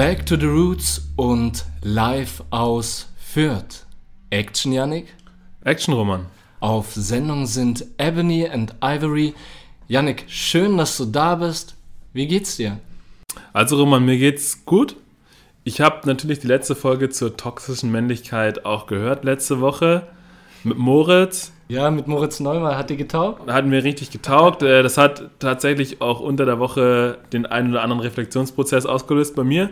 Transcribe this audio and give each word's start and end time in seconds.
Back 0.00 0.24
to 0.24 0.36
the 0.36 0.46
Roots 0.46 1.10
und 1.16 1.66
live 1.82 2.42
aus 2.48 3.06
Fürth. 3.18 3.84
Action, 4.30 4.72
Yannick? 4.72 5.08
Action, 5.62 5.92
Roman. 5.92 6.24
Auf 6.60 6.94
Sendung 6.94 7.44
sind 7.44 7.84
Ebony 7.98 8.48
and 8.48 8.74
Ivory. 8.82 9.34
Yannick, 9.88 10.24
schön, 10.26 10.78
dass 10.78 10.96
du 10.96 11.04
da 11.04 11.34
bist. 11.34 11.74
Wie 12.14 12.26
geht's 12.26 12.56
dir? 12.56 12.78
Also, 13.52 13.76
Roman, 13.76 14.02
mir 14.02 14.16
geht's 14.16 14.64
gut. 14.64 14.96
Ich 15.64 15.82
habe 15.82 16.08
natürlich 16.08 16.38
die 16.38 16.46
letzte 16.46 16.74
Folge 16.74 17.10
zur 17.10 17.36
toxischen 17.36 17.92
Männlichkeit 17.92 18.64
auch 18.64 18.86
gehört 18.86 19.24
letzte 19.24 19.60
Woche 19.60 20.06
mit 20.64 20.78
Moritz. 20.78 21.52
Ja, 21.68 21.90
mit 21.90 22.08
Moritz 22.08 22.40
Neumann 22.40 22.78
hat 22.78 22.88
die 22.88 22.96
getaugt? 22.96 23.50
Hat 23.50 23.66
mir 23.66 23.84
richtig 23.84 24.10
getaugt. 24.10 24.62
Äh, 24.62 24.82
das 24.82 24.96
hat 24.96 25.28
tatsächlich 25.40 26.00
auch 26.00 26.20
unter 26.20 26.46
der 26.46 26.58
Woche 26.58 27.18
den 27.34 27.44
einen 27.44 27.72
oder 27.72 27.82
anderen 27.82 28.00
Reflexionsprozess 28.00 28.86
ausgelöst 28.86 29.36
bei 29.36 29.44
mir. 29.44 29.68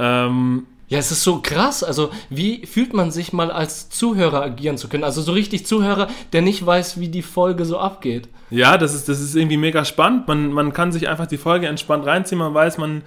Ähm, 0.00 0.66
ja, 0.88 0.98
es 0.98 1.12
ist 1.12 1.22
so 1.22 1.40
krass. 1.40 1.84
Also, 1.84 2.10
wie 2.30 2.66
fühlt 2.66 2.94
man 2.94 3.12
sich 3.12 3.32
mal 3.32 3.52
als 3.52 3.90
Zuhörer 3.90 4.42
agieren 4.42 4.76
zu 4.76 4.88
können? 4.88 5.04
Also, 5.04 5.22
so 5.22 5.32
richtig 5.32 5.66
Zuhörer, 5.66 6.08
der 6.32 6.42
nicht 6.42 6.66
weiß, 6.66 6.98
wie 6.98 7.08
die 7.08 7.22
Folge 7.22 7.64
so 7.64 7.78
abgeht. 7.78 8.28
Ja, 8.50 8.76
das 8.76 8.94
ist, 8.94 9.08
das 9.08 9.20
ist 9.20 9.36
irgendwie 9.36 9.56
mega 9.56 9.84
spannend. 9.84 10.26
Man, 10.26 10.52
man 10.52 10.72
kann 10.72 10.90
sich 10.90 11.08
einfach 11.08 11.26
die 11.26 11.36
Folge 11.36 11.68
entspannt 11.68 12.06
reinziehen. 12.06 12.40
Man 12.40 12.54
weiß, 12.54 12.78
man 12.78 13.02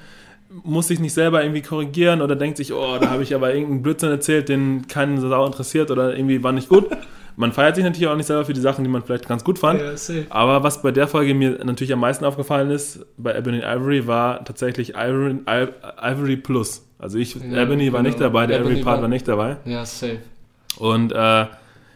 muss 0.64 0.88
sich 0.88 1.00
nicht 1.00 1.14
selber 1.14 1.44
irgendwie 1.44 1.62
korrigieren 1.62 2.22
oder 2.22 2.36
denkt 2.36 2.58
sich, 2.58 2.74
oh, 2.74 2.98
da 3.02 3.10
habe 3.10 3.24
ich 3.24 3.34
aber 3.34 3.54
irgendeinen 3.54 3.82
Blödsinn 3.82 4.10
erzählt, 4.10 4.50
den 4.50 4.88
keinen 4.88 5.20
Sau 5.20 5.46
interessiert 5.46 5.90
oder 5.90 6.16
irgendwie 6.16 6.44
war 6.44 6.52
nicht 6.52 6.70
gut. 6.70 6.86
Man 7.36 7.52
feiert 7.52 7.76
sich 7.76 7.84
natürlich 7.84 8.08
auch 8.08 8.16
nicht 8.16 8.28
selber 8.28 8.46
für 8.46 8.54
die 8.54 8.62
Sachen, 8.62 8.84
die 8.84 8.90
man 8.90 9.04
vielleicht 9.04 9.28
ganz 9.28 9.44
gut 9.44 9.60
fand. 9.60 9.82
Ja, 9.82 10.24
aber 10.30 10.64
was 10.64 10.82
bei 10.82 10.92
der 10.92 11.08
Folge 11.08 11.34
mir 11.34 11.64
natürlich 11.64 11.94
am 11.94 12.00
meisten 12.00 12.26
aufgefallen 12.26 12.70
ist, 12.70 13.06
bei 13.18 13.36
Ebony 13.36 13.60
Ivory, 13.60 14.08
war 14.08 14.44
tatsächlich 14.46 14.96
Ivory, 14.96 15.40
Ivory 16.02 16.38
Plus. 16.38 16.86
Also 17.00 17.18
ich, 17.18 17.36
ja, 17.36 17.64
Ebony 17.64 17.92
war 17.92 18.02
nicht 18.02 18.18
genau. 18.18 18.30
dabei, 18.30 18.48
der 18.48 18.60
Ebony 18.60 18.82
Part 18.82 18.98
war, 18.98 19.02
war, 19.04 19.10
nicht 19.10 19.28
dabei. 19.28 19.58
Ja, 19.66 19.86
safe. 19.86 20.20
Und 20.78 21.12
äh, 21.12 21.46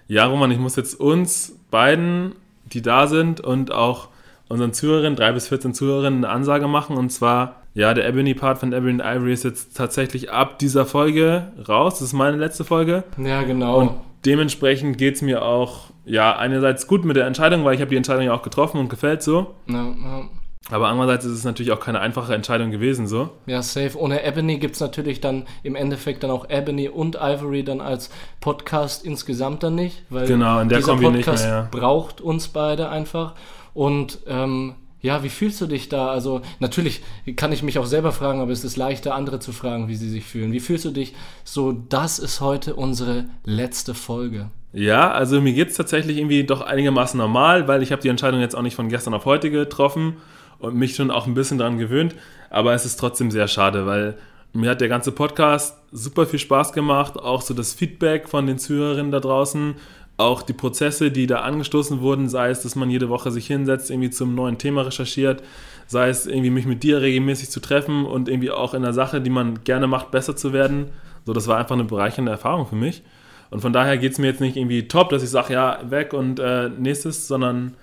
ja, 0.07 0.25
Roman, 0.25 0.51
ich 0.51 0.59
muss 0.59 0.75
jetzt 0.75 0.99
uns 0.99 1.55
beiden, 1.71 2.33
die 2.65 2.81
da 2.81 3.07
sind 3.07 3.41
und 3.41 3.71
auch 3.71 4.09
unseren 4.49 4.73
Zuhörerinnen, 4.73 5.15
drei 5.15 5.31
bis 5.31 5.47
14 5.47 5.73
Zuhörerinnen, 5.73 6.23
eine 6.23 6.33
Ansage 6.33 6.67
machen. 6.67 6.97
Und 6.97 7.09
zwar, 7.09 7.61
ja, 7.73 7.93
der 7.93 8.07
Ebony-Part 8.07 8.59
von 8.59 8.73
Ebony 8.73 9.01
Ivory 9.03 9.33
ist 9.33 9.43
jetzt 9.43 9.75
tatsächlich 9.75 10.31
ab 10.31 10.59
dieser 10.59 10.85
Folge 10.85 11.47
raus. 11.67 11.95
Das 11.95 12.09
ist 12.09 12.13
meine 12.13 12.37
letzte 12.37 12.63
Folge. 12.63 13.03
Ja, 13.17 13.43
genau. 13.43 13.79
Und 13.79 13.91
dementsprechend 14.25 14.97
geht 14.97 15.15
es 15.15 15.21
mir 15.21 15.43
auch, 15.43 15.91
ja, 16.05 16.35
einerseits 16.37 16.87
gut 16.87 17.05
mit 17.05 17.15
der 17.15 17.25
Entscheidung, 17.25 17.65
weil 17.65 17.75
ich 17.75 17.81
habe 17.81 17.89
die 17.89 17.97
Entscheidung 17.97 18.23
ja 18.23 18.33
auch 18.33 18.41
getroffen 18.41 18.79
und 18.79 18.89
gefällt 18.89 19.23
so. 19.23 19.55
Ja, 19.67 19.83
ja. 19.83 20.29
Aber 20.69 20.89
andererseits 20.89 21.23
ist 21.23 21.31
es 21.31 21.43
natürlich 21.45 21.71
auch 21.71 21.79
keine 21.79 22.01
einfache 22.01 22.35
Entscheidung 22.35 22.71
gewesen, 22.71 23.07
so. 23.07 23.29
Ja, 23.45 23.61
safe. 23.61 23.97
Ohne 23.97 24.25
Ebony 24.25 24.57
gibt 24.57 24.75
es 24.75 24.81
natürlich 24.81 25.21
dann 25.21 25.45
im 25.63 25.75
Endeffekt 25.75 26.23
dann 26.23 26.31
auch 26.31 26.49
Ebony 26.49 26.89
und 26.89 27.15
Ivory 27.15 27.63
dann 27.63 27.79
als 27.79 28.09
Podcast 28.41 29.05
insgesamt 29.05 29.63
dann 29.63 29.75
nicht. 29.75 30.03
Weil 30.09 30.27
genau, 30.27 30.59
in 30.59 30.67
der 30.67 30.79
dieser 30.79 30.91
Kombi 30.91 31.05
Podcast 31.05 31.45
nicht 31.45 31.51
mehr, 31.51 31.69
ja. 31.71 31.79
braucht 31.79 32.19
uns 32.19 32.49
beide 32.49 32.89
einfach. 32.89 33.35
Und 33.73 34.19
ähm, 34.27 34.75
ja, 35.01 35.23
wie 35.23 35.29
fühlst 35.29 35.61
du 35.61 35.67
dich 35.67 35.89
da? 35.89 36.07
Also 36.09 36.41
natürlich 36.59 37.01
kann 37.35 37.51
ich 37.51 37.63
mich 37.63 37.77
auch 37.79 37.85
selber 37.85 38.11
fragen, 38.11 38.41
aber 38.41 38.51
es 38.51 38.63
ist 38.63 38.77
leichter, 38.77 39.13
andere 39.13 39.39
zu 39.39 39.51
fragen, 39.51 39.87
wie 39.87 39.95
sie 39.95 40.09
sich 40.09 40.25
fühlen. 40.25 40.51
Wie 40.51 40.59
fühlst 40.59 40.85
du 40.85 40.91
dich? 40.91 41.13
So, 41.43 41.71
das 41.71 42.19
ist 42.19 42.41
heute 42.41 42.75
unsere 42.75 43.25
letzte 43.45 43.93
Folge. 43.93 44.49
Ja, 44.73 45.11
also 45.11 45.39
mir 45.39 45.53
geht 45.53 45.69
es 45.69 45.77
tatsächlich 45.77 46.17
irgendwie 46.17 46.43
doch 46.43 46.61
einigermaßen 46.61 47.17
normal, 47.17 47.67
weil 47.67 47.83
ich 47.83 47.91
habe 47.91 48.01
die 48.01 48.09
Entscheidung 48.09 48.41
jetzt 48.41 48.55
auch 48.55 48.61
nicht 48.61 48.75
von 48.75 48.89
gestern 48.89 49.13
auf 49.13 49.25
heute 49.25 49.49
getroffen 49.49 50.17
und 50.59 50.75
mich 50.75 50.95
schon 50.95 51.11
auch 51.11 51.27
ein 51.27 51.35
bisschen 51.35 51.57
daran 51.57 51.77
gewöhnt. 51.77 52.15
Aber 52.49 52.73
es 52.73 52.85
ist 52.85 52.97
trotzdem 52.97 53.31
sehr 53.31 53.47
schade, 53.47 53.85
weil 53.85 54.17
mir 54.53 54.71
hat 54.71 54.81
der 54.81 54.87
ganze 54.87 55.11
Podcast 55.11 55.77
super 55.91 56.25
viel 56.25 56.39
Spaß 56.39 56.73
gemacht. 56.73 57.17
Auch 57.17 57.41
so 57.41 57.53
das 57.53 57.73
Feedback 57.73 58.27
von 58.27 58.47
den 58.47 58.57
Zuhörerinnen 58.57 59.11
da 59.11 59.19
draußen. 59.19 59.75
Auch 60.17 60.41
die 60.41 60.53
Prozesse, 60.53 61.11
die 61.11 61.27
da 61.27 61.41
angestoßen 61.41 62.01
wurden, 62.01 62.27
sei 62.27 62.49
es, 62.49 62.63
dass 62.63 62.75
man 62.75 62.89
jede 62.89 63.09
Woche 63.09 63.29
sich 63.31 63.45
hinsetzt, 63.47 63.91
irgendwie 63.91 64.09
zum 64.09 64.33
neuen 64.33 64.57
Thema 64.57 64.81
recherchiert, 64.81 65.43
sei 65.85 66.09
es 66.09 66.25
irgendwie 66.25 66.49
mich 66.49 66.65
mit 66.65 66.81
dir 66.81 67.01
regelmäßig 67.01 67.51
zu 67.51 67.59
treffen 67.59 68.05
und 68.05 68.27
irgendwie 68.27 68.49
auch 68.49 68.73
in 68.73 68.81
der 68.81 68.93
Sache, 68.93 69.21
die 69.21 69.29
man 69.29 69.63
gerne 69.63 69.85
macht, 69.85 70.09
besser 70.09 70.35
zu 70.35 70.53
werden. 70.53 70.87
So, 71.25 71.33
das 71.33 71.47
war 71.47 71.57
einfach 71.57 71.75
eine 71.75 71.83
bereichernde 71.83 72.31
Erfahrung 72.31 72.65
für 72.65 72.75
mich. 72.75 73.03
Und 73.49 73.61
von 73.61 73.73
daher 73.73 73.97
geht 73.97 74.13
es 74.13 74.17
mir 74.17 74.27
jetzt 74.27 74.41
nicht 74.41 74.57
irgendwie 74.57 74.87
top, 74.87 75.09
dass 75.09 75.23
ich 75.23 75.29
sage, 75.29 75.53
ja, 75.53 75.79
weg 75.89 76.13
und 76.13 76.39
äh, 76.39 76.69
nächstes, 76.69 77.27
sondern 77.27 77.75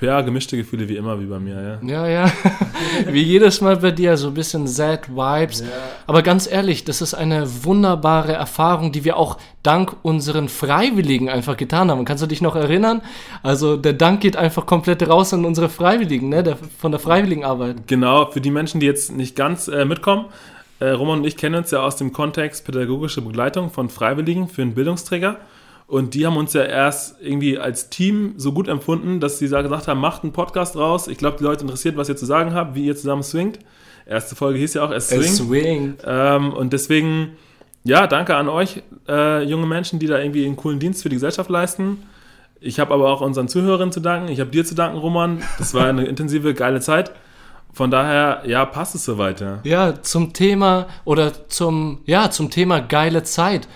ja, 0.00 0.20
gemischte 0.20 0.56
Gefühle 0.56 0.88
wie 0.88 0.96
immer, 0.96 1.20
wie 1.20 1.26
bei 1.26 1.38
mir, 1.38 1.80
ja. 1.82 1.88
Ja, 1.88 2.06
ja. 2.06 2.32
wie 3.06 3.22
jedes 3.22 3.60
Mal 3.60 3.76
bei 3.78 3.90
dir, 3.90 4.16
so 4.16 4.28
ein 4.28 4.34
bisschen 4.34 4.66
sad 4.66 5.08
Vibes. 5.08 5.60
Ja. 5.60 5.66
Aber 6.06 6.22
ganz 6.22 6.50
ehrlich, 6.50 6.84
das 6.84 7.00
ist 7.00 7.14
eine 7.14 7.64
wunderbare 7.64 8.32
Erfahrung, 8.32 8.92
die 8.92 9.04
wir 9.04 9.16
auch 9.16 9.38
dank 9.62 9.96
unseren 10.02 10.48
Freiwilligen 10.48 11.28
einfach 11.28 11.56
getan 11.56 11.90
haben. 11.90 12.04
Kannst 12.04 12.22
du 12.22 12.26
dich 12.26 12.42
noch 12.42 12.56
erinnern? 12.56 13.02
Also 13.42 13.76
der 13.76 13.94
Dank 13.94 14.20
geht 14.20 14.36
einfach 14.36 14.66
komplett 14.66 15.06
raus 15.08 15.32
an 15.32 15.44
unsere 15.44 15.68
Freiwilligen, 15.68 16.28
ne? 16.28 16.42
Der, 16.42 16.56
von 16.78 16.92
der 16.92 17.00
Freiwilligenarbeit. 17.00 17.86
Genau, 17.86 18.30
für 18.30 18.40
die 18.40 18.50
Menschen, 18.50 18.80
die 18.80 18.86
jetzt 18.86 19.12
nicht 19.12 19.34
ganz 19.36 19.68
äh, 19.68 19.84
mitkommen. 19.84 20.26
Äh, 20.78 20.90
Roman 20.90 21.18
und 21.18 21.26
ich 21.26 21.36
kennen 21.36 21.56
uns 21.56 21.70
ja 21.70 21.82
aus 21.82 21.96
dem 21.96 22.12
Kontext 22.12 22.64
pädagogische 22.64 23.22
Begleitung 23.22 23.70
von 23.70 23.90
Freiwilligen 23.90 24.48
für 24.48 24.62
einen 24.62 24.74
Bildungsträger. 24.74 25.36
Und 25.90 26.14
die 26.14 26.24
haben 26.24 26.36
uns 26.36 26.52
ja 26.52 26.62
erst 26.62 27.16
irgendwie 27.20 27.58
als 27.58 27.90
Team 27.90 28.34
so 28.36 28.52
gut 28.52 28.68
empfunden, 28.68 29.18
dass 29.18 29.40
sie 29.40 29.48
gesagt 29.48 29.88
haben, 29.88 29.98
macht 29.98 30.22
einen 30.22 30.32
Podcast 30.32 30.76
raus. 30.76 31.08
Ich 31.08 31.18
glaube, 31.18 31.38
die 31.38 31.42
Leute 31.42 31.62
interessiert, 31.62 31.96
was 31.96 32.08
ihr 32.08 32.14
zu 32.14 32.26
sagen 32.26 32.54
habt, 32.54 32.76
wie 32.76 32.86
ihr 32.86 32.94
zusammen 32.94 33.24
swingt. 33.24 33.58
Erste 34.06 34.36
Folge 34.36 34.60
hieß 34.60 34.74
ja 34.74 34.84
auch, 34.84 34.92
es 34.92 35.08
swingt. 35.08 36.04
Ähm, 36.06 36.52
und 36.52 36.72
deswegen, 36.72 37.32
ja, 37.82 38.06
danke 38.06 38.36
an 38.36 38.48
euch, 38.48 38.84
äh, 39.08 39.42
junge 39.42 39.66
Menschen, 39.66 39.98
die 39.98 40.06
da 40.06 40.20
irgendwie 40.20 40.46
einen 40.46 40.54
coolen 40.54 40.78
Dienst 40.78 41.02
für 41.02 41.08
die 41.08 41.16
Gesellschaft 41.16 41.50
leisten. 41.50 42.04
Ich 42.60 42.78
habe 42.78 42.94
aber 42.94 43.08
auch 43.08 43.20
unseren 43.20 43.48
Zuhörern 43.48 43.90
zu 43.90 43.98
danken. 43.98 44.28
Ich 44.30 44.38
habe 44.38 44.50
dir 44.50 44.64
zu 44.64 44.76
danken, 44.76 44.96
Roman. 44.96 45.42
Das 45.58 45.74
war 45.74 45.86
eine 45.86 46.04
intensive, 46.06 46.54
geile 46.54 46.80
Zeit. 46.80 47.10
Von 47.72 47.90
daher, 47.90 48.42
ja, 48.46 48.64
passt 48.64 48.94
es 48.94 49.04
soweit, 49.04 49.40
ja. 49.40 49.58
Ja, 49.64 50.00
zum 50.02 50.34
Thema 50.34 50.86
oder 51.04 51.48
zum, 51.48 51.98
ja, 52.04 52.30
zum 52.30 52.48
Thema 52.48 52.78
geile 52.78 53.24
Zeit. 53.24 53.66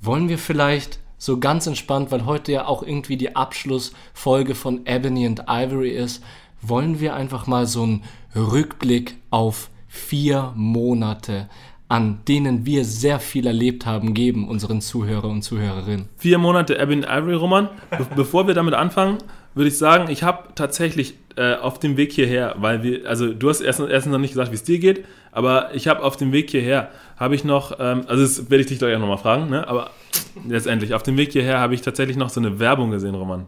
Wollen 0.00 0.30
wir 0.30 0.38
vielleicht 0.38 1.00
so 1.20 1.38
ganz 1.38 1.66
entspannt, 1.66 2.10
weil 2.10 2.24
heute 2.24 2.50
ja 2.50 2.66
auch 2.66 2.82
irgendwie 2.82 3.18
die 3.18 3.36
Abschlussfolge 3.36 4.54
von 4.54 4.86
Ebony 4.86 5.26
and 5.26 5.44
Ivory 5.46 5.90
ist, 5.90 6.24
wollen 6.62 6.98
wir 6.98 7.14
einfach 7.14 7.46
mal 7.46 7.66
so 7.66 7.82
einen 7.82 8.04
Rückblick 8.34 9.16
auf 9.28 9.68
vier 9.86 10.52
Monate, 10.56 11.50
an 11.88 12.20
denen 12.26 12.64
wir 12.64 12.86
sehr 12.86 13.20
viel 13.20 13.46
erlebt 13.46 13.84
haben, 13.84 14.14
geben 14.14 14.48
unseren 14.48 14.80
Zuhörer 14.80 15.28
und 15.28 15.42
Zuhörerinnen. 15.42 16.08
Vier 16.16 16.38
Monate 16.38 16.78
Ebony 16.78 17.04
and 17.04 17.22
Ivory 17.22 17.34
Roman. 17.34 17.68
Be 17.90 18.06
bevor 18.16 18.46
wir 18.46 18.54
damit 18.54 18.72
anfangen, 18.72 19.18
würde 19.54 19.68
ich 19.68 19.76
sagen, 19.76 20.10
ich 20.10 20.22
habe 20.22 20.54
tatsächlich 20.54 21.14
äh, 21.36 21.54
auf 21.54 21.78
dem 21.78 21.96
Weg 21.96 22.12
hierher, 22.12 22.56
weil 22.58 22.82
wir, 22.82 23.08
also 23.08 23.32
du 23.32 23.48
hast 23.48 23.60
erstens 23.60 23.88
erst 23.88 24.06
noch 24.06 24.18
nicht 24.18 24.32
gesagt, 24.32 24.50
wie 24.50 24.56
es 24.56 24.64
dir 24.64 24.78
geht, 24.78 25.04
aber 25.32 25.70
ich 25.74 25.88
habe 25.88 26.02
auf 26.02 26.16
dem 26.16 26.32
Weg 26.32 26.50
hierher, 26.50 26.90
habe 27.16 27.34
ich 27.34 27.44
noch, 27.44 27.78
ähm, 27.78 28.02
also 28.06 28.22
das 28.22 28.50
werde 28.50 28.62
ich 28.62 28.66
dich 28.66 28.78
gleich 28.78 28.94
auch 28.96 29.00
nochmal 29.00 29.18
fragen, 29.18 29.48
ne? 29.48 29.66
aber 29.68 29.90
letztendlich, 30.48 30.94
auf 30.94 31.02
dem 31.02 31.16
Weg 31.16 31.32
hierher 31.32 31.60
habe 31.60 31.74
ich 31.74 31.82
tatsächlich 31.82 32.16
noch 32.16 32.30
so 32.30 32.40
eine 32.40 32.58
Werbung 32.58 32.90
gesehen, 32.90 33.14
Roman, 33.14 33.46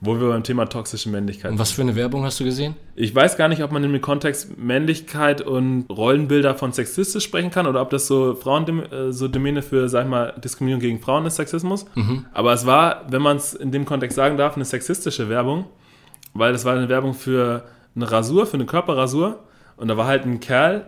wo 0.00 0.20
wir 0.20 0.28
beim 0.28 0.44
Thema 0.44 0.66
toxische 0.66 1.08
Männlichkeit 1.08 1.50
Und 1.50 1.58
was 1.58 1.72
für 1.72 1.82
eine 1.82 1.96
Werbung 1.96 2.24
hast 2.24 2.38
du 2.38 2.44
gesehen? 2.44 2.76
Ich 2.94 3.14
weiß 3.14 3.36
gar 3.36 3.48
nicht, 3.48 3.62
ob 3.62 3.72
man 3.72 3.82
im 3.82 4.00
Kontext 4.00 4.56
Männlichkeit 4.56 5.40
und 5.40 5.86
Rollenbilder 5.88 6.54
von 6.54 6.72
sexistisch 6.72 7.24
sprechen 7.24 7.50
kann 7.50 7.66
oder 7.66 7.82
ob 7.82 7.90
das 7.90 8.06
so 8.06 8.34
Frauen 8.34 8.86
äh, 8.92 9.12
so 9.12 9.26
Domäne 9.26 9.62
für, 9.62 9.88
sag 9.88 10.04
ich 10.04 10.10
mal, 10.10 10.34
Diskriminierung 10.44 10.80
gegen 10.80 11.00
Frauen 11.00 11.26
ist, 11.26 11.36
Sexismus. 11.36 11.86
Mhm. 11.94 12.26
Aber 12.32 12.52
es 12.52 12.66
war, 12.66 13.06
wenn 13.10 13.22
man 13.22 13.38
es 13.38 13.54
in 13.54 13.72
dem 13.72 13.84
Kontext 13.84 14.16
sagen 14.16 14.36
darf, 14.36 14.54
eine 14.54 14.64
sexistische 14.64 15.28
Werbung, 15.28 15.64
weil 16.38 16.54
es 16.54 16.64
war 16.64 16.74
eine 16.74 16.88
Werbung 16.88 17.14
für 17.14 17.64
eine 17.94 18.10
Rasur, 18.10 18.46
für 18.46 18.54
eine 18.54 18.66
Körperrasur. 18.66 19.44
Und 19.76 19.88
da 19.88 19.96
war 19.96 20.06
halt 20.06 20.24
ein 20.24 20.40
Kerl 20.40 20.86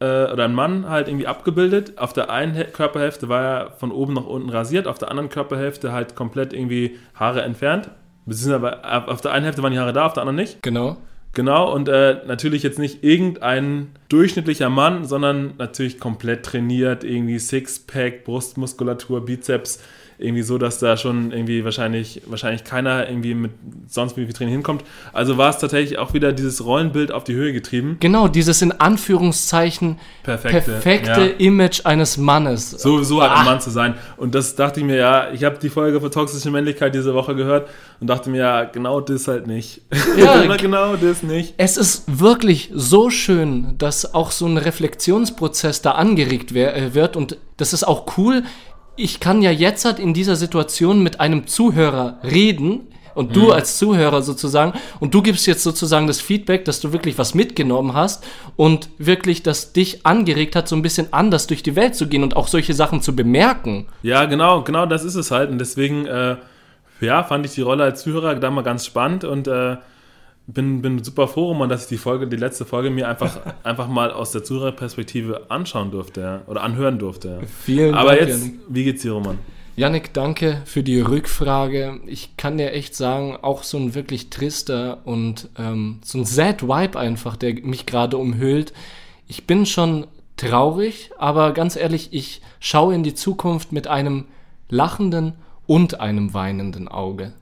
äh, 0.00 0.30
oder 0.32 0.44
ein 0.44 0.54
Mann 0.54 0.88
halt 0.88 1.08
irgendwie 1.08 1.26
abgebildet. 1.26 1.98
Auf 1.98 2.12
der 2.12 2.30
einen 2.30 2.72
Körperhälfte 2.72 3.28
war 3.28 3.42
er 3.42 3.70
von 3.72 3.90
oben 3.90 4.14
nach 4.14 4.26
unten 4.26 4.50
rasiert, 4.50 4.86
auf 4.86 4.98
der 4.98 5.10
anderen 5.10 5.28
Körperhälfte 5.28 5.92
halt 5.92 6.14
komplett 6.14 6.52
irgendwie 6.52 6.98
Haare 7.14 7.42
entfernt. 7.42 7.90
Beziehungsweise 8.26 8.84
auf 9.08 9.20
der 9.20 9.32
einen 9.32 9.44
Hälfte 9.44 9.62
waren 9.62 9.72
die 9.72 9.78
Haare 9.78 9.92
da, 9.92 10.06
auf 10.06 10.12
der 10.12 10.22
anderen 10.22 10.36
nicht. 10.36 10.62
Genau. 10.62 10.98
Genau, 11.34 11.72
und 11.72 11.88
äh, 11.88 12.16
natürlich 12.26 12.62
jetzt 12.62 12.78
nicht 12.78 13.04
irgendein 13.04 13.90
durchschnittlicher 14.08 14.70
Mann, 14.70 15.04
sondern 15.04 15.54
natürlich 15.58 16.00
komplett 16.00 16.44
trainiert, 16.44 17.04
irgendwie 17.04 17.38
Sixpack, 17.38 18.24
Brustmuskulatur, 18.24 19.24
Bizeps, 19.24 19.82
irgendwie 20.18 20.42
so, 20.42 20.58
dass 20.58 20.78
da 20.80 20.96
schon 20.96 21.30
irgendwie 21.32 21.64
wahrscheinlich, 21.64 22.22
wahrscheinlich 22.26 22.64
keiner 22.64 23.08
irgendwie 23.08 23.34
mit 23.34 23.52
sonst 23.86 24.16
wie 24.16 24.26
Vitrine 24.26 24.50
hinkommt. 24.50 24.82
Also 25.12 25.38
war 25.38 25.50
es 25.50 25.58
tatsächlich 25.58 25.98
auch 25.98 26.12
wieder 26.12 26.32
dieses 26.32 26.64
Rollenbild 26.64 27.12
auf 27.12 27.22
die 27.24 27.34
Höhe 27.34 27.52
getrieben. 27.52 27.96
Genau, 28.00 28.26
dieses 28.28 28.60
in 28.60 28.72
Anführungszeichen 28.72 29.98
Perfekte, 30.24 30.72
perfekte 30.72 31.20
ja. 31.20 31.36
Image 31.38 31.86
eines 31.86 32.16
Mannes. 32.16 32.70
So, 32.72 33.02
so 33.02 33.22
halt 33.22 33.30
Ah. 33.32 33.38
ein 33.40 33.44
Mann 33.44 33.60
zu 33.60 33.70
sein. 33.70 33.94
Und 34.16 34.34
das 34.34 34.56
dachte 34.56 34.80
ich 34.80 34.86
mir, 34.86 34.96
ja, 34.96 35.30
ich 35.32 35.44
habe 35.44 35.58
die 35.58 35.68
Folge 35.68 36.00
für 36.00 36.10
toxische 36.10 36.50
Männlichkeit 36.50 36.94
diese 36.94 37.14
Woche 37.14 37.34
gehört 37.36 37.68
und 38.00 38.08
dachte 38.08 38.28
mir, 38.30 38.38
ja, 38.38 38.64
genau 38.64 39.00
das 39.00 39.28
halt 39.28 39.46
nicht. 39.46 39.82
Ja, 40.16 40.44
genau 40.56 40.96
das 40.96 41.22
nicht. 41.22 41.54
Es 41.58 41.76
ist 41.76 42.04
wirklich 42.06 42.70
so 42.74 43.10
schön, 43.10 43.74
dass 43.78 44.14
auch 44.14 44.30
so 44.32 44.46
ein 44.46 44.56
Reflexionsprozess 44.56 45.82
da 45.82 45.92
angeregt 45.92 46.52
äh, 46.52 46.94
wird 46.94 47.16
und 47.16 47.36
das 47.56 47.72
ist 47.72 47.84
auch 47.84 48.18
cool. 48.18 48.42
Ich 49.00 49.20
kann 49.20 49.42
ja 49.42 49.52
jetzt 49.52 49.84
halt 49.84 50.00
in 50.00 50.12
dieser 50.12 50.34
Situation 50.34 51.04
mit 51.04 51.20
einem 51.20 51.46
Zuhörer 51.46 52.18
reden 52.24 52.88
und 53.14 53.36
du 53.36 53.52
als 53.52 53.78
Zuhörer 53.78 54.22
sozusagen 54.22 54.72
und 54.98 55.14
du 55.14 55.22
gibst 55.22 55.46
jetzt 55.46 55.62
sozusagen 55.62 56.08
das 56.08 56.20
Feedback, 56.20 56.64
dass 56.64 56.80
du 56.80 56.92
wirklich 56.92 57.16
was 57.16 57.32
mitgenommen 57.32 57.94
hast 57.94 58.26
und 58.56 58.88
wirklich 58.98 59.44
das 59.44 59.72
dich 59.72 60.04
angeregt 60.04 60.56
hat, 60.56 60.66
so 60.66 60.74
ein 60.74 60.82
bisschen 60.82 61.12
anders 61.12 61.46
durch 61.46 61.62
die 61.62 61.76
Welt 61.76 61.94
zu 61.94 62.08
gehen 62.08 62.24
und 62.24 62.34
auch 62.34 62.48
solche 62.48 62.74
Sachen 62.74 63.00
zu 63.00 63.14
bemerken. 63.14 63.86
Ja, 64.02 64.24
genau, 64.24 64.62
genau 64.62 64.84
das 64.84 65.04
ist 65.04 65.14
es 65.14 65.30
halt. 65.30 65.48
Und 65.48 65.58
deswegen, 65.58 66.06
äh, 66.06 66.34
ja, 67.00 67.22
fand 67.22 67.46
ich 67.46 67.54
die 67.54 67.62
Rolle 67.62 67.84
als 67.84 68.02
Zuhörer 68.02 68.34
da 68.34 68.50
mal 68.50 68.62
ganz 68.62 68.84
spannend 68.84 69.22
und 69.22 69.46
äh, 69.46 69.76
bin, 70.48 70.80
bin 70.80 71.04
super 71.04 71.28
froh, 71.28 71.48
Roman, 71.48 71.68
dass 71.68 71.82
ich 71.84 71.88
die 71.88 71.98
Folge, 71.98 72.26
die 72.26 72.36
letzte 72.36 72.64
Folge 72.64 72.90
mir 72.90 73.06
einfach, 73.06 73.38
einfach 73.62 73.86
mal 73.86 74.10
aus 74.10 74.32
der 74.32 74.42
Zuhörerperspektive 74.42 75.50
anschauen 75.50 75.90
durfte 75.90 76.40
oder 76.46 76.62
anhören 76.62 76.98
durfte. 76.98 77.40
Vielen 77.62 77.94
Aber 77.94 78.16
Dank, 78.16 78.28
jetzt, 78.28 78.44
Janik. 78.44 78.60
wie 78.68 78.84
geht's 78.84 79.02
dir, 79.02 79.12
Roman? 79.12 79.38
Janik, 79.76 80.12
danke 80.12 80.62
für 80.64 80.82
die 80.82 81.00
Rückfrage. 81.00 82.00
Ich 82.06 82.36
kann 82.36 82.58
dir 82.58 82.72
echt 82.72 82.96
sagen, 82.96 83.36
auch 83.40 83.62
so 83.62 83.76
ein 83.78 83.94
wirklich 83.94 84.30
trister 84.30 84.98
und 85.04 85.50
ähm, 85.56 86.00
so 86.02 86.18
ein 86.18 86.24
sad 86.24 86.62
Vibe 86.62 86.98
einfach, 86.98 87.36
der 87.36 87.54
mich 87.62 87.86
gerade 87.86 88.16
umhüllt. 88.16 88.72
Ich 89.28 89.46
bin 89.46 89.66
schon 89.66 90.06
traurig, 90.36 91.10
aber 91.18 91.52
ganz 91.52 91.76
ehrlich, 91.76 92.08
ich 92.12 92.40
schaue 92.58 92.94
in 92.94 93.02
die 93.02 93.14
Zukunft 93.14 93.70
mit 93.70 93.86
einem 93.86 94.24
lachenden 94.68 95.34
und 95.66 96.00
einem 96.00 96.34
weinenden 96.34 96.88
Auge. 96.88 97.34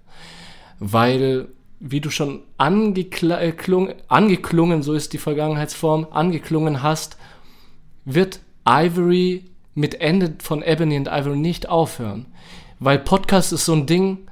Weil, 0.79 1.49
wie 1.81 2.01
du 2.01 2.11
schon 2.11 2.41
angeklungen, 2.57 3.95
angeklungen, 4.09 4.83
so 4.83 4.95
ist 4.95 5.13
die 5.13 5.19
Vergangenheitsform, 5.19 6.07
angeklungen 6.11 6.83
hast, 6.83 7.17
wird 8.05 8.41
Ivory 8.67 9.45
mit 9.75 10.01
Ende 10.01 10.35
von 10.43 10.63
Ebony 10.63 10.97
and 10.97 11.09
Ivory 11.09 11.37
nicht 11.37 11.69
aufhören. 11.69 12.27
Weil 12.79 12.99
Podcast 12.99 13.53
ist 13.53 13.67
so 13.67 13.75
ein 13.75 13.87
Ding, 13.87 14.27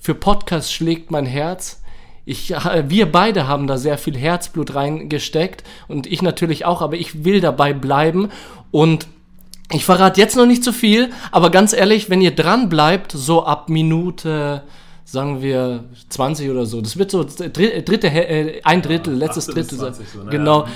für 0.00 0.14
Podcast 0.14 0.72
schlägt 0.72 1.10
mein 1.10 1.26
Herz. 1.26 1.82
Ich, 2.24 2.52
äh, 2.52 2.84
wir 2.88 3.10
beide 3.10 3.48
haben 3.48 3.66
da 3.66 3.76
sehr 3.76 3.98
viel 3.98 4.16
Herzblut 4.16 4.74
reingesteckt 4.74 5.64
und 5.88 6.06
ich 6.06 6.22
natürlich 6.22 6.64
auch, 6.64 6.80
aber 6.80 6.96
ich 6.96 7.24
will 7.24 7.40
dabei 7.40 7.72
bleiben 7.72 8.30
und 8.70 9.08
ich 9.72 9.84
verrate 9.84 10.20
jetzt 10.20 10.36
noch 10.36 10.46
nicht 10.46 10.62
zu 10.62 10.72
viel, 10.72 11.10
aber 11.32 11.50
ganz 11.50 11.72
ehrlich, 11.72 12.10
wenn 12.10 12.20
ihr 12.20 12.34
dran 12.34 12.68
bleibt, 12.68 13.12
so 13.12 13.44
ab 13.44 13.68
Minute, 13.68 14.62
sagen 15.14 15.40
wir 15.40 15.84
20 16.10 16.50
oder 16.50 16.66
so, 16.66 16.82
das 16.82 16.98
wird 16.98 17.10
so 17.10 17.24
dr- 17.24 17.48
dritte, 17.82 18.08
äh, 18.08 18.60
ein 18.62 18.82
Drittel, 18.82 19.14
letztes 19.14 19.48
18 19.48 19.54
bis 19.54 19.68
Drittel, 19.68 19.78
sein. 19.78 19.94
20 19.94 20.12
so, 20.12 20.22
ne? 20.24 20.30
genau, 20.30 20.64
Ja. 20.66 20.68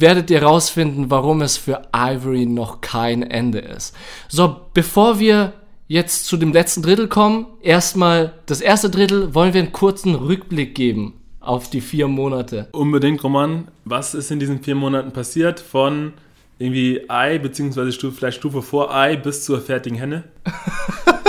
werdet 0.00 0.30
ihr 0.30 0.42
rausfinden, 0.42 1.10
warum 1.10 1.40
es 1.42 1.56
für 1.56 1.82
Ivory 1.94 2.46
noch 2.46 2.80
kein 2.80 3.22
Ende 3.22 3.60
ist. 3.60 3.94
So, 4.28 4.56
bevor 4.74 5.18
wir 5.20 5.52
jetzt 5.88 6.26
zu 6.26 6.36
dem 6.36 6.52
letzten 6.52 6.82
Drittel 6.82 7.06
kommen, 7.06 7.46
erstmal 7.60 8.32
das 8.46 8.60
erste 8.60 8.90
Drittel, 8.90 9.34
wollen 9.34 9.52
wir 9.54 9.60
einen 9.62 9.72
kurzen 9.72 10.14
Rückblick 10.14 10.74
geben 10.74 11.14
auf 11.40 11.68
die 11.70 11.80
vier 11.80 12.08
Monate. 12.08 12.68
Unbedingt, 12.72 13.22
Roman. 13.22 13.68
Was 13.84 14.14
ist 14.14 14.30
in 14.30 14.38
diesen 14.40 14.62
vier 14.62 14.74
Monaten 14.76 15.10
passiert? 15.12 15.60
Von 15.60 16.12
irgendwie 16.58 17.10
Ei, 17.10 17.38
beziehungsweise 17.38 17.90
Stufe, 17.92 18.16
vielleicht 18.16 18.38
Stufe 18.38 18.62
vor 18.62 18.94
Ei 18.94 19.16
bis 19.16 19.44
zur 19.44 19.60
fertigen 19.60 19.98
Henne? 19.98 20.24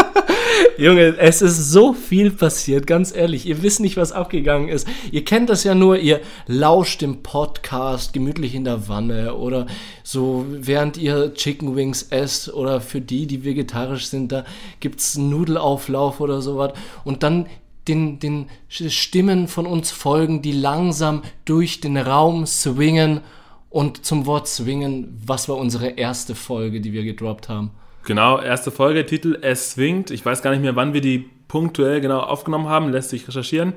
Junge, 0.78 1.16
es 1.20 1.44
ist 1.44 1.70
so 1.70 1.94
viel 1.94 2.32
passiert, 2.32 2.88
ganz 2.88 3.16
ehrlich. 3.16 3.46
Ihr 3.46 3.62
wisst 3.62 3.80
nicht, 3.80 3.96
was 3.96 4.12
abgegangen 4.12 4.70
ist. 4.70 4.88
Ihr 5.12 5.24
kennt 5.24 5.50
das 5.50 5.64
ja 5.64 5.76
nur, 5.76 6.00
ihr 6.00 6.22
lauscht 6.48 7.04
im 7.04 7.22
Podcast 7.22 8.12
gemütlich 8.12 8.56
in 8.56 8.64
der 8.64 8.88
Wanne 8.88 9.36
oder 9.36 9.68
so, 10.04 10.46
während 10.50 10.98
ihr 10.98 11.36
Chicken 11.36 11.76
Wings 11.76 12.04
esst 12.10 12.52
oder 12.52 12.82
für 12.82 13.02
die, 13.02 13.28
die 13.28 13.44
vegetarisch 13.44 14.08
sind, 14.08 14.32
da 14.32 14.46
gibt's 14.80 15.16
Nudelauflauf 15.16 16.20
oder 16.20 16.42
sowas. 16.42 16.74
Und 17.04 17.22
dann 17.22 17.46
den, 17.88 18.18
den 18.18 18.48
Stimmen 18.68 19.48
von 19.48 19.68
uns 19.68 19.92
folgen, 19.92 20.42
die 20.42 20.54
langsam 20.54 21.22
durch 21.46 21.82
den 21.82 21.98
Raum 21.98 22.48
swingen. 22.48 23.22
Und 23.70 24.06
zum 24.06 24.26
Wort 24.26 24.48
swingen, 24.48 25.20
was 25.24 25.50
war 25.50 25.58
unsere 25.58 25.90
erste 25.90 26.34
Folge, 26.34 26.82
die 26.82 26.94
wir 26.94 27.04
gedroppt 27.04 27.50
haben? 27.50 27.72
Genau, 28.06 28.40
erste 28.40 28.72
Folge, 28.72 29.06
Titel 29.06 29.38
Es 29.42 29.72
swingt. 29.72 30.12
Ich 30.12 30.26
weiß 30.26 30.42
gar 30.42 30.52
nicht 30.52 30.62
mehr, 30.62 30.76
wann 30.76 30.94
wir 30.94 31.02
die 31.02 31.30
punktuell 31.48 32.02
genau 32.02 32.20
aufgenommen 32.20 32.68
haben, 32.68 32.92
lässt 32.92 33.10
sich 33.12 33.28
recherchieren. 33.28 33.74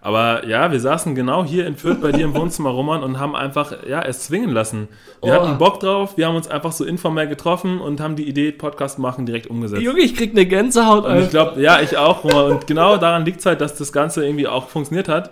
Aber 0.00 0.46
ja, 0.46 0.70
wir 0.70 0.80
saßen 0.80 1.14
genau 1.14 1.44
hier 1.46 1.66
in 1.66 1.76
Fürth 1.76 2.00
bei 2.02 2.12
dir 2.12 2.26
im 2.26 2.34
Wohnzimmer, 2.36 2.68
Roman, 2.70 3.02
und 3.02 3.18
haben 3.18 3.34
einfach, 3.34 3.72
ja, 3.88 4.02
es 4.02 4.20
zwingen 4.20 4.50
lassen. 4.50 4.88
Wir 5.22 5.32
Oh. 5.32 5.42
hatten 5.42 5.56
Bock 5.58 5.80
drauf, 5.80 6.18
wir 6.18 6.26
haben 6.26 6.36
uns 6.36 6.46
einfach 6.46 6.72
so 6.72 6.84
informell 6.84 7.26
getroffen 7.26 7.80
und 7.80 8.00
haben 8.00 8.14
die 8.14 8.28
Idee, 8.28 8.52
Podcast 8.52 8.98
machen, 8.98 9.24
direkt 9.24 9.46
umgesetzt. 9.46 9.80
Junge, 9.82 10.00
ich 10.00 10.14
krieg 10.14 10.32
eine 10.32 10.44
Gänsehaut, 10.44 11.06
Und 11.06 11.18
ich 11.20 11.30
glaube, 11.30 11.60
ja, 11.62 11.80
ich 11.80 11.96
auch, 11.96 12.22
Roman. 12.22 12.52
Und 12.52 12.66
genau 12.66 12.98
daran 12.98 13.24
liegt 13.24 13.40
es 13.40 13.46
halt, 13.46 13.62
dass 13.62 13.76
das 13.76 13.92
Ganze 13.94 14.24
irgendwie 14.26 14.46
auch 14.46 14.68
funktioniert 14.68 15.08
hat, 15.08 15.30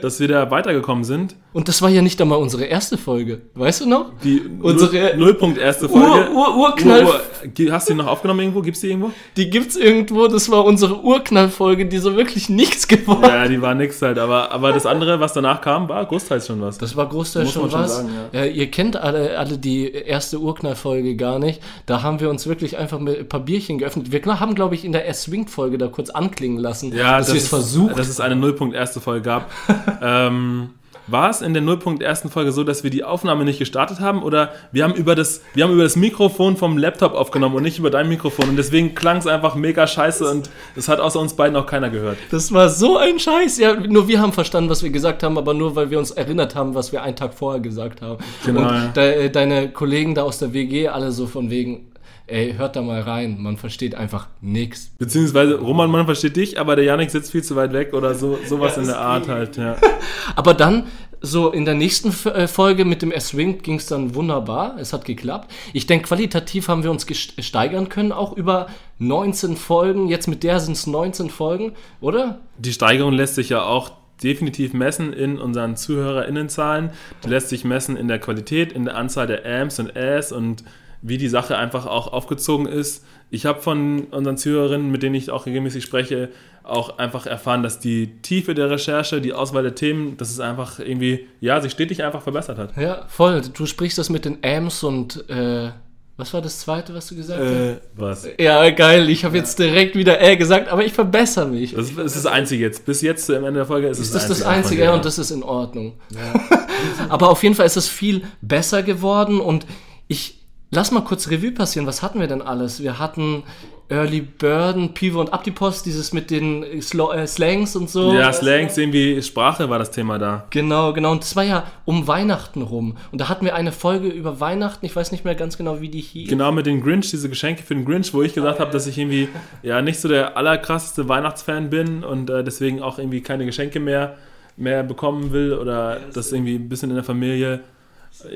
dass 0.00 0.20
wir 0.20 0.28
da 0.28 0.50
weitergekommen 0.50 1.04
sind. 1.04 1.36
Und 1.52 1.68
das 1.68 1.82
war 1.82 1.90
ja 1.90 2.00
nicht 2.00 2.20
einmal 2.20 2.38
unsere 2.38 2.64
erste 2.64 2.96
Folge. 2.96 3.42
Weißt 3.54 3.82
du 3.82 3.88
noch? 3.88 4.12
Die 4.24 4.40
Unsere- 4.60 4.92
Null- 5.16 5.16
Nullpunkt 5.18 5.58
erste 5.58 5.88
Folge. 5.88 6.30
Ur, 6.30 6.34
Ur, 6.34 6.56
Urknall, 6.58 7.04
Ur- 7.04 7.08
Ur- 7.10 7.72
Hast 7.72 7.88
du 7.88 7.92
die 7.92 7.98
noch 7.98 8.06
aufgenommen 8.06 8.40
irgendwo? 8.40 8.62
Gibt's 8.62 8.80
die 8.80 8.88
irgendwo? 8.88 9.10
die 9.36 9.50
gibt's 9.50 9.76
irgendwo. 9.76 10.28
Das 10.28 10.50
war 10.50 10.64
unsere 10.64 11.02
Urknallfolge, 11.02 11.86
die 11.86 11.98
so 11.98 12.16
wirklich 12.16 12.48
nichts 12.48 12.88
geworden 12.88 13.22
Ja, 13.24 13.46
die 13.48 13.60
war 13.60 13.74
nix 13.74 14.00
halt, 14.00 14.18
aber, 14.18 14.50
aber 14.52 14.72
das 14.72 14.86
andere, 14.86 15.20
was 15.20 15.32
danach 15.34 15.60
kam, 15.60 15.88
war 15.88 16.04
großteils 16.06 16.46
schon 16.46 16.60
was. 16.62 16.78
Das 16.78 16.96
war 16.96 17.08
großteils 17.08 17.54
Muss 17.56 17.70
schon 17.70 17.72
was. 17.80 17.96
sagen, 17.96 18.10
äh, 18.32 18.48
ihr 18.50 18.70
kennt 18.70 18.96
alle, 18.96 19.36
alle 19.38 19.58
die 19.58 19.90
erste 19.92 20.38
Urknallfolge 20.40 21.16
gar 21.16 21.38
nicht. 21.38 21.60
Da 21.86 22.02
haben 22.02 22.20
wir 22.20 22.30
uns 22.30 22.46
wirklich 22.46 22.78
einfach 22.78 22.98
mit 23.00 23.18
ein 23.18 23.28
paar 23.28 23.40
Bierchen 23.40 23.78
geöffnet. 23.78 24.10
Wir 24.12 24.22
haben, 24.40 24.54
glaube 24.54 24.74
ich, 24.74 24.84
in 24.84 24.92
der 24.92 25.08
S-Swing-Folge 25.08 25.76
da 25.78 25.88
kurz 25.88 26.10
anklingen 26.10 26.58
lassen, 26.58 26.92
ja, 26.96 27.18
dass 27.18 27.28
wir 27.32 27.40
es 27.40 27.48
versucht 27.48 27.98
Dass 27.98 28.08
es 28.08 28.20
eine 28.20 28.36
Nullpunkt 28.36 28.74
erste 28.74 29.00
Folge 29.00 29.22
gab. 29.22 29.50
ähm, 30.02 30.70
war 31.06 31.30
es 31.30 31.42
in 31.42 31.52
der 31.52 31.62
Nullpunkt 31.62 32.02
ersten 32.02 32.30
Folge 32.30 32.52
so, 32.52 32.64
dass 32.64 32.84
wir 32.84 32.90
die 32.90 33.04
Aufnahme 33.04 33.44
nicht 33.44 33.58
gestartet 33.58 34.00
haben 34.00 34.22
oder 34.22 34.52
wir 34.70 34.84
haben 34.84 34.94
über 34.94 35.14
das, 35.14 35.42
wir 35.54 35.64
haben 35.64 35.72
über 35.72 35.82
das 35.82 35.96
Mikrofon 35.96 36.56
vom 36.56 36.78
Laptop 36.78 37.14
aufgenommen 37.14 37.56
und 37.56 37.62
nicht 37.62 37.78
über 37.78 37.90
dein 37.90 38.08
Mikrofon 38.08 38.50
und 38.50 38.56
deswegen 38.56 38.94
klang 38.94 39.18
es 39.18 39.26
einfach 39.26 39.54
mega 39.54 39.86
scheiße 39.86 40.28
und 40.30 40.50
das 40.74 40.88
hat 40.88 41.00
außer 41.00 41.18
uns 41.18 41.34
beiden 41.34 41.56
auch 41.56 41.66
keiner 41.66 41.90
gehört. 41.90 42.18
Das 42.30 42.52
war 42.52 42.68
so 42.68 42.98
ein 42.98 43.18
Scheiß. 43.18 43.58
Ja, 43.58 43.74
nur 43.74 44.08
wir 44.08 44.20
haben 44.20 44.32
verstanden, 44.32 44.70
was 44.70 44.82
wir 44.82 44.90
gesagt 44.90 45.22
haben, 45.22 45.38
aber 45.38 45.54
nur, 45.54 45.76
weil 45.76 45.90
wir 45.90 45.98
uns 45.98 46.12
erinnert 46.12 46.54
haben, 46.54 46.74
was 46.74 46.92
wir 46.92 47.02
einen 47.02 47.16
Tag 47.16 47.34
vorher 47.34 47.60
gesagt 47.60 48.00
haben. 48.02 48.22
Genau, 48.44 48.68
Und 48.68 48.96
de, 48.96 49.26
äh, 49.26 49.30
deine 49.30 49.70
Kollegen 49.70 50.14
da 50.14 50.22
aus 50.22 50.38
der 50.38 50.52
WG, 50.52 50.88
alle 50.88 51.12
so 51.12 51.26
von 51.26 51.50
wegen, 51.50 51.91
ey, 52.32 52.54
hört 52.54 52.74
da 52.76 52.82
mal 52.82 53.00
rein, 53.00 53.36
man 53.40 53.56
versteht 53.56 53.94
einfach 53.94 54.26
nichts. 54.40 54.90
Beziehungsweise 54.98 55.60
Roman, 55.60 55.90
man 55.90 56.06
versteht 56.06 56.36
dich, 56.36 56.58
aber 56.58 56.74
der 56.76 56.84
Janik 56.86 57.10
sitzt 57.10 57.30
viel 57.30 57.44
zu 57.44 57.54
weit 57.56 57.72
weg 57.72 57.92
oder 57.94 58.14
so 58.14 58.38
sowas 58.48 58.76
in 58.76 58.86
der 58.86 58.98
Art 58.98 59.28
halt, 59.28 59.56
ja. 59.56 59.76
Aber 60.36 60.54
dann, 60.54 60.86
so 61.20 61.50
in 61.52 61.64
der 61.64 61.74
nächsten 61.74 62.08
äh, 62.30 62.48
Folge 62.48 62.84
mit 62.84 63.02
dem 63.02 63.12
S-Wing 63.12 63.62
ging 63.62 63.76
es 63.76 63.86
dann 63.86 64.14
wunderbar. 64.14 64.76
Es 64.78 64.92
hat 64.92 65.04
geklappt. 65.04 65.50
Ich 65.72 65.86
denke, 65.86 66.08
qualitativ 66.08 66.68
haben 66.68 66.82
wir 66.82 66.90
uns 66.90 67.06
gest- 67.06 67.40
steigern 67.42 67.88
können, 67.88 68.10
auch 68.12 68.36
über 68.36 68.66
19 68.98 69.56
Folgen. 69.56 70.08
Jetzt 70.08 70.26
mit 70.26 70.42
der 70.42 70.58
sind 70.60 70.72
es 70.72 70.86
19 70.86 71.30
Folgen, 71.30 71.72
oder? 72.00 72.40
Die 72.58 72.72
Steigerung 72.72 73.12
lässt 73.12 73.36
sich 73.36 73.50
ja 73.50 73.62
auch 73.62 73.92
definitiv 74.22 74.72
messen 74.72 75.12
in 75.12 75.38
unseren 75.38 75.76
ZuhörerInnenzahlen. 75.76 76.90
Die 77.24 77.28
lässt 77.28 77.48
sich 77.48 77.64
messen 77.64 77.96
in 77.96 78.08
der 78.08 78.18
Qualität, 78.18 78.72
in 78.72 78.84
der 78.84 78.96
Anzahl 78.96 79.26
der 79.26 79.44
Amps 79.44 79.78
und 79.78 79.96
As 79.96 80.32
und 80.32 80.64
wie 81.02 81.18
die 81.18 81.28
Sache 81.28 81.58
einfach 81.58 81.86
auch 81.86 82.12
aufgezogen 82.12 82.66
ist. 82.66 83.04
Ich 83.30 83.44
habe 83.44 83.60
von 83.60 84.04
unseren 84.10 84.36
Zuhörerinnen, 84.36 84.90
mit 84.90 85.02
denen 85.02 85.16
ich 85.16 85.30
auch 85.30 85.46
regelmäßig 85.46 85.82
spreche, 85.82 86.28
auch 86.62 86.98
einfach 86.98 87.26
erfahren, 87.26 87.62
dass 87.62 87.80
die 87.80 88.20
Tiefe 88.22 88.54
der 88.54 88.70
Recherche, 88.70 89.20
die 89.20 89.32
Auswahl 89.32 89.64
der 89.64 89.74
Themen, 89.74 90.16
dass 90.16 90.30
es 90.30 90.38
einfach 90.38 90.78
irgendwie, 90.78 91.26
ja, 91.40 91.60
sich 91.60 91.72
stetig 91.72 92.04
einfach 92.04 92.22
verbessert 92.22 92.58
hat. 92.58 92.76
Ja, 92.76 93.04
voll. 93.08 93.42
Du 93.52 93.66
sprichst 93.66 93.98
das 93.98 94.10
mit 94.10 94.24
den 94.24 94.38
Amps 94.44 94.84
und, 94.84 95.28
äh, 95.28 95.70
was 96.16 96.32
war 96.34 96.42
das 96.42 96.60
zweite, 96.60 96.94
was 96.94 97.08
du 97.08 97.16
gesagt 97.16 97.40
hast? 97.40 97.50
Äh, 97.50 97.80
was? 97.96 98.28
Ja, 98.38 98.70
geil. 98.70 99.08
Ich 99.08 99.24
habe 99.24 99.36
jetzt 99.36 99.58
direkt 99.58 99.96
wieder 99.96 100.20
äh 100.20 100.36
gesagt, 100.36 100.68
aber 100.68 100.84
ich 100.84 100.92
verbessere 100.92 101.48
mich. 101.48 101.74
Das 101.74 101.88
ist 101.88 101.98
das, 101.98 102.14
das 102.14 102.26
Einzige 102.26 102.62
jetzt. 102.62 102.84
Bis 102.84 103.00
jetzt 103.00 103.26
zu 103.26 103.32
Ende 103.32 103.52
der 103.52 103.66
Folge 103.66 103.88
ist, 103.88 103.98
Ist 103.98 104.08
es 104.08 104.12
das 104.12 104.28
das 104.28 104.42
Einzige 104.42 104.84
Ja, 104.84 104.94
und 104.94 105.04
das 105.04 105.18
ist 105.18 105.30
in 105.30 105.42
Ordnung. 105.42 105.94
Aber 107.08 107.30
auf 107.30 107.42
jeden 107.42 107.54
Fall 107.54 107.66
ist 107.66 107.76
es 107.76 107.88
viel 107.88 108.22
besser 108.40 108.82
geworden 108.82 109.40
und 109.40 109.66
ich 110.06 110.41
lass 110.72 110.90
mal 110.90 111.02
kurz 111.02 111.30
Revue 111.30 111.52
passieren. 111.52 111.86
Was 111.86 112.02
hatten 112.02 112.18
wir 112.18 112.26
denn 112.26 112.42
alles? 112.42 112.82
Wir 112.82 112.98
hatten 112.98 113.44
Early 113.88 114.22
Burden, 114.22 114.94
Pivo 114.94 115.20
und 115.20 115.34
Aptipos, 115.34 115.82
dieses 115.82 116.14
mit 116.14 116.30
den 116.30 116.80
Slo 116.80 117.12
äh, 117.12 117.26
Slangs 117.26 117.76
und 117.76 117.90
so. 117.90 118.14
Ja, 118.14 118.32
Slangs, 118.32 118.78
irgendwie 118.78 119.20
Sprache 119.20 119.68
war 119.68 119.78
das 119.78 119.90
Thema 119.90 120.18
da. 120.18 120.46
Genau, 120.48 120.94
genau. 120.94 121.12
Und 121.12 121.22
das 121.22 121.36
war 121.36 121.42
ja 121.42 121.66
um 121.84 122.08
Weihnachten 122.08 122.62
rum. 122.62 122.96
Und 123.12 123.20
da 123.20 123.28
hatten 123.28 123.44
wir 123.44 123.54
eine 123.54 123.70
Folge 123.70 124.08
über 124.08 124.40
Weihnachten. 124.40 124.86
Ich 124.86 124.96
weiß 124.96 125.12
nicht 125.12 125.26
mehr 125.26 125.34
ganz 125.34 125.58
genau, 125.58 125.82
wie 125.82 125.90
die 125.90 126.00
hieß. 126.00 126.30
Genau, 126.30 126.52
mit 126.52 126.64
den 126.64 126.80
Grinch, 126.80 127.10
diese 127.10 127.28
Geschenke 127.28 127.62
für 127.62 127.74
den 127.74 127.84
Grinch, 127.84 128.14
wo 128.14 128.22
ich 128.22 128.32
gesagt 128.32 128.60
habe, 128.60 128.70
dass 128.70 128.86
ich 128.86 128.96
irgendwie 128.96 129.28
ja 129.62 129.82
nicht 129.82 130.00
so 130.00 130.08
der 130.08 130.38
allerkrasseste 130.38 131.06
Weihnachtsfan 131.08 131.68
bin 131.68 132.02
und 132.02 132.30
äh, 132.30 132.42
deswegen 132.42 132.80
auch 132.80 132.98
irgendwie 132.98 133.20
keine 133.20 133.44
Geschenke 133.44 133.78
mehr, 133.78 134.16
mehr 134.56 134.82
bekommen 134.82 135.32
will 135.32 135.52
oder 135.52 136.00
das 136.14 136.32
irgendwie 136.32 136.54
ein 136.54 136.70
bisschen 136.70 136.88
in 136.88 136.96
der 136.96 137.04
Familie 137.04 137.60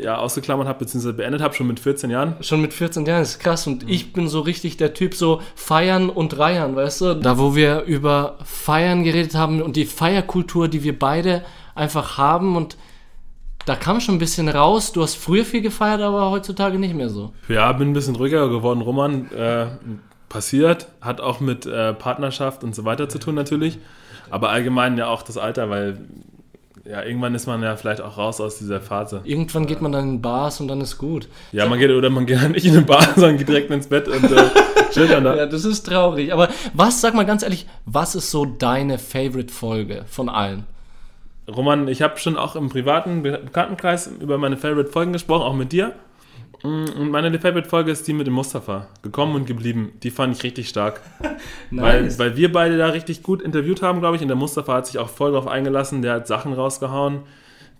ja, 0.00 0.18
ausgeklammert 0.18 0.66
habe, 0.66 0.80
beziehungsweise 0.80 1.14
beendet 1.14 1.42
habe, 1.42 1.54
schon 1.54 1.66
mit 1.66 1.80
14 1.80 2.10
Jahren. 2.10 2.36
Schon 2.40 2.60
mit 2.60 2.72
14 2.72 3.06
Jahren, 3.06 3.20
das 3.20 3.32
ist 3.32 3.38
krass. 3.40 3.66
Und 3.66 3.88
ich 3.88 4.12
bin 4.12 4.28
so 4.28 4.40
richtig 4.40 4.76
der 4.76 4.94
Typ 4.94 5.14
so 5.14 5.40
feiern 5.54 6.10
und 6.10 6.38
reiern, 6.38 6.76
weißt 6.76 7.00
du? 7.02 7.14
Da, 7.14 7.38
wo 7.38 7.54
wir 7.54 7.82
über 7.82 8.38
Feiern 8.44 9.04
geredet 9.04 9.34
haben 9.34 9.62
und 9.62 9.76
die 9.76 9.86
Feierkultur, 9.86 10.68
die 10.68 10.82
wir 10.82 10.98
beide 10.98 11.44
einfach 11.74 12.18
haben 12.18 12.56
und 12.56 12.76
da 13.66 13.74
kam 13.74 14.00
schon 14.00 14.14
ein 14.14 14.18
bisschen 14.18 14.48
raus. 14.48 14.92
Du 14.92 15.02
hast 15.02 15.16
früher 15.16 15.44
viel 15.44 15.60
gefeiert, 15.60 16.00
aber 16.00 16.30
heutzutage 16.30 16.78
nicht 16.78 16.94
mehr 16.94 17.08
so. 17.08 17.32
Ja, 17.48 17.72
bin 17.72 17.90
ein 17.90 17.94
bisschen 17.94 18.14
ruhiger 18.14 18.48
geworden, 18.48 18.80
Roman. 18.80 19.30
Äh, 19.32 19.66
passiert, 20.28 20.88
hat 21.00 21.20
auch 21.20 21.40
mit 21.40 21.66
äh, 21.66 21.92
Partnerschaft 21.94 22.64
und 22.64 22.74
so 22.74 22.84
weiter 22.84 23.08
zu 23.08 23.18
tun 23.18 23.34
natürlich. 23.34 23.78
Aber 24.30 24.50
allgemein 24.50 24.96
ja 24.98 25.08
auch 25.08 25.22
das 25.22 25.36
Alter, 25.36 25.70
weil 25.70 25.98
ja, 26.88 27.02
irgendwann 27.02 27.34
ist 27.34 27.46
man 27.46 27.62
ja 27.62 27.76
vielleicht 27.76 28.00
auch 28.00 28.16
raus 28.16 28.40
aus 28.40 28.58
dieser 28.58 28.80
Phase. 28.80 29.20
Irgendwann 29.24 29.66
geht 29.66 29.80
man 29.80 29.92
dann 29.92 30.08
in 30.08 30.22
Bars 30.22 30.60
und 30.60 30.68
dann 30.68 30.80
ist 30.80 30.98
gut. 30.98 31.28
Ja, 31.52 31.66
man 31.66 31.78
geht 31.78 31.90
oder 31.90 32.10
man 32.10 32.26
geht 32.26 32.48
nicht 32.50 32.66
in 32.66 32.76
eine 32.76 32.82
Bar, 32.82 33.02
sondern 33.14 33.38
geht 33.38 33.48
direkt 33.48 33.70
ins 33.70 33.88
Bett 33.88 34.08
und 34.08 34.24
äh, 34.24 34.44
chillt 34.92 35.10
dann 35.10 35.24
da. 35.24 35.36
Ja, 35.36 35.46
das 35.46 35.64
ist 35.64 35.86
traurig. 35.86 36.32
Aber 36.32 36.48
was, 36.74 37.00
sag 37.00 37.14
mal 37.14 37.26
ganz 37.26 37.42
ehrlich, 37.42 37.66
was 37.84 38.14
ist 38.14 38.30
so 38.30 38.44
deine 38.44 38.98
Favorite-Folge 38.98 40.04
von 40.06 40.28
allen? 40.28 40.64
Roman, 41.48 41.88
ich 41.88 42.02
habe 42.02 42.18
schon 42.18 42.36
auch 42.36 42.56
im 42.56 42.68
privaten 42.68 43.22
Bekanntenkreis 43.22 44.10
über 44.20 44.38
meine 44.38 44.56
Favorite-Folgen 44.56 45.12
gesprochen, 45.12 45.42
auch 45.42 45.54
mit 45.54 45.72
dir. 45.72 45.92
Mm, 46.62 46.84
und 47.00 47.10
meine 47.10 47.38
Favorite-Folge 47.38 47.90
ist 47.90 48.06
die 48.08 48.12
mit 48.12 48.26
dem 48.26 48.34
Mustafa. 48.34 48.88
Gekommen 49.02 49.34
und 49.34 49.46
geblieben. 49.46 49.92
Die 50.02 50.10
fand 50.10 50.36
ich 50.36 50.42
richtig 50.42 50.68
stark. 50.68 51.00
nice. 51.70 52.18
weil, 52.18 52.30
weil 52.30 52.36
wir 52.36 52.52
beide 52.52 52.78
da 52.78 52.88
richtig 52.88 53.22
gut 53.22 53.42
interviewt 53.42 53.82
haben, 53.82 54.00
glaube 54.00 54.16
ich. 54.16 54.22
Und 54.22 54.28
der 54.28 54.36
Mustafa 54.36 54.74
hat 54.74 54.86
sich 54.86 54.98
auch 54.98 55.08
voll 55.08 55.32
drauf 55.32 55.46
eingelassen. 55.46 56.02
Der 56.02 56.14
hat 56.14 56.26
Sachen 56.26 56.52
rausgehauen, 56.52 57.20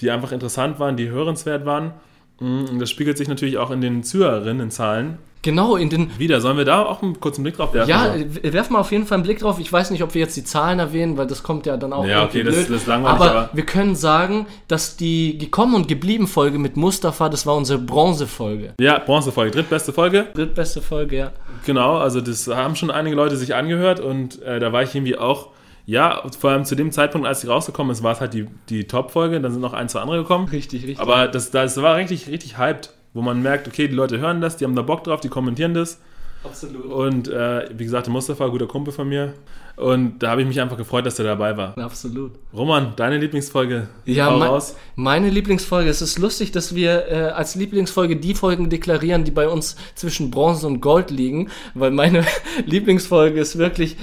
die 0.01 0.11
einfach 0.11 0.33
interessant 0.33 0.79
waren, 0.79 0.97
die 0.97 1.09
hörenswert 1.09 1.65
waren. 1.67 1.93
Mm, 2.41 2.65
und 2.71 2.79
das 2.79 2.91
spiegelt 2.91 3.19
sich 3.19 3.29
natürlich 3.29 3.59
auch 3.59 3.71
in 3.71 3.81
den 3.81 4.03
Zuhörerinnenzahlen 4.03 5.19
Genau, 5.47 5.77
in 5.77 5.91
den. 5.91 6.11
Wieder, 6.19 6.41
sollen 6.41 6.57
wir 6.57 6.65
da 6.65 6.85
auch 6.85 7.05
einen 7.05 7.21
kurzen 7.21 7.45
Blick 7.45 7.57
drauf 7.57 7.73
werfen? 7.73 7.89
Ja, 7.89 8.13
werfen 8.43 8.73
wir 8.73 8.81
auf 8.81 8.91
jeden 8.91 9.07
Fall 9.07 9.15
einen 9.15 9.23
Blick 9.23 9.39
drauf. 9.39 9.61
Ich 9.61 9.73
weiß 9.73 9.93
nicht, 9.93 10.03
ob 10.03 10.13
wir 10.13 10.21
jetzt 10.21 10.37
die 10.37 10.43
Zahlen 10.43 10.81
erwähnen, 10.81 11.17
weil 11.17 11.29
das 11.29 11.45
kommt 11.45 11.67
ja 11.67 11.77
dann 11.77 11.93
auch. 11.93 12.05
Ja, 12.05 12.25
okay, 12.25 12.43
das, 12.43 12.57
das, 12.57 12.69
ist 12.69 12.87
langweilig. 12.89 13.21
Aber, 13.21 13.31
aber, 13.31 13.51
wir 13.53 13.65
können 13.65 13.95
sagen, 13.95 14.47
dass 14.67 14.97
die 14.97 15.39
Gekommen 15.39 15.77
und 15.77 15.87
geblieben 15.87 16.27
Folge 16.27 16.59
mit 16.59 16.77
Mustafa, 16.77 17.29
das 17.29 17.47
war 17.47 17.55
unsere 17.55 17.79
Bronzefolge. 17.79 18.75
Ja, 18.81 18.99
Bronzefolge, 18.99 19.53
drittbeste 19.53 19.93
Folge. 19.93 20.27
Drittbeste 20.35 20.83
Folge, 20.83 21.17
ja. 21.17 21.33
Genau, 21.65 21.97
also 21.99 22.21
das 22.21 22.49
haben 22.49 22.75
schon 22.75 22.91
einige 22.91 23.15
Leute 23.15 23.37
sich 23.37 23.55
angehört 23.55 24.01
und 24.01 24.43
äh, 24.43 24.59
da 24.59 24.73
war 24.73 24.83
ich 24.83 24.97
irgendwie 24.97 25.17
auch. 25.17 25.51
Ja, 25.89 26.25
vor 26.37 26.51
allem 26.51 26.65
zu 26.65 26.75
dem 26.75 26.91
Zeitpunkt, 26.91 27.29
als 27.29 27.43
sie 27.43 27.47
rausgekommen 27.47 27.93
ist, 27.93 28.03
war 28.03 28.11
es 28.11 28.21
halt 28.21 28.35
die, 28.35 28.49
die 28.69 28.89
Top-Folge. 28.89 29.41
Dann 29.41 29.53
sind 29.53 29.61
noch 29.61 29.73
ein, 29.73 29.89
zwei 29.89 30.01
andere 30.01 30.19
gekommen. 30.19 30.49
Richtig, 30.49 30.83
richtig. 30.83 30.99
Aber 30.99 31.29
das, 31.29 31.53
das 31.53 31.81
war 31.81 31.95
richtig, 31.95 32.27
richtig 32.27 32.59
hyped 32.59 32.96
wo 33.17 33.23
man 33.23 33.41
merkt, 33.41 33.67
okay, 33.67 33.89
die 33.89 33.95
Leute 33.95 34.19
hören 34.19 34.43
das, 34.43 34.59
die 34.59 34.67
haben 34.67 34.77
da 34.77 34.83
Bock 34.83 35.03
drauf, 35.03 35.21
die 35.21 35.31
kommentieren 35.31 35.73
das. 35.73 35.99
Absolut. 36.45 36.85
Und 36.85 37.29
äh, 37.29 37.67
wie 37.75 37.85
gesagt, 37.85 38.07
der 38.07 38.13
Mustafa, 38.13 38.47
guter 38.49 38.67
Kumpel 38.67 38.93
von 38.93 39.09
mir. 39.09 39.33
Und 39.77 40.23
da 40.23 40.33
habe 40.33 40.43
ich 40.43 40.47
mich 40.47 40.61
einfach 40.61 40.77
gefreut, 40.77 41.07
dass 41.07 41.19
er 41.19 41.25
dabei 41.25 41.57
war. 41.57 41.77
Absolut. 41.79 42.33
Roman, 42.53 42.93
deine 42.95 43.17
Lieblingsfolge? 43.17 43.89
Ja, 44.05 44.31
mein, 44.31 44.49
raus. 44.51 44.77
meine 44.97 45.31
Lieblingsfolge. 45.31 45.89
Es 45.89 46.03
ist 46.03 46.19
lustig, 46.19 46.53
dass 46.53 46.75
wir 46.75 47.11
äh, 47.11 47.15
als 47.31 47.55
Lieblingsfolge 47.55 48.17
die 48.17 48.35
Folgen 48.35 48.69
deklarieren, 48.69 49.25
die 49.25 49.31
bei 49.31 49.49
uns 49.49 49.77
zwischen 49.95 50.31
Bronze 50.31 50.67
und 50.67 50.83
Gold 50.83 51.11
liegen, 51.11 51.49
weil 51.73 51.93
meine 51.93 52.23
Lieblingsfolge 52.67 53.41
ist 53.41 53.57
wirklich 53.57 53.97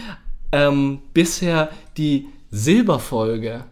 ähm, 0.51 1.01
bisher 1.13 1.70
die 1.98 2.29
Silberfolge. 2.50 3.65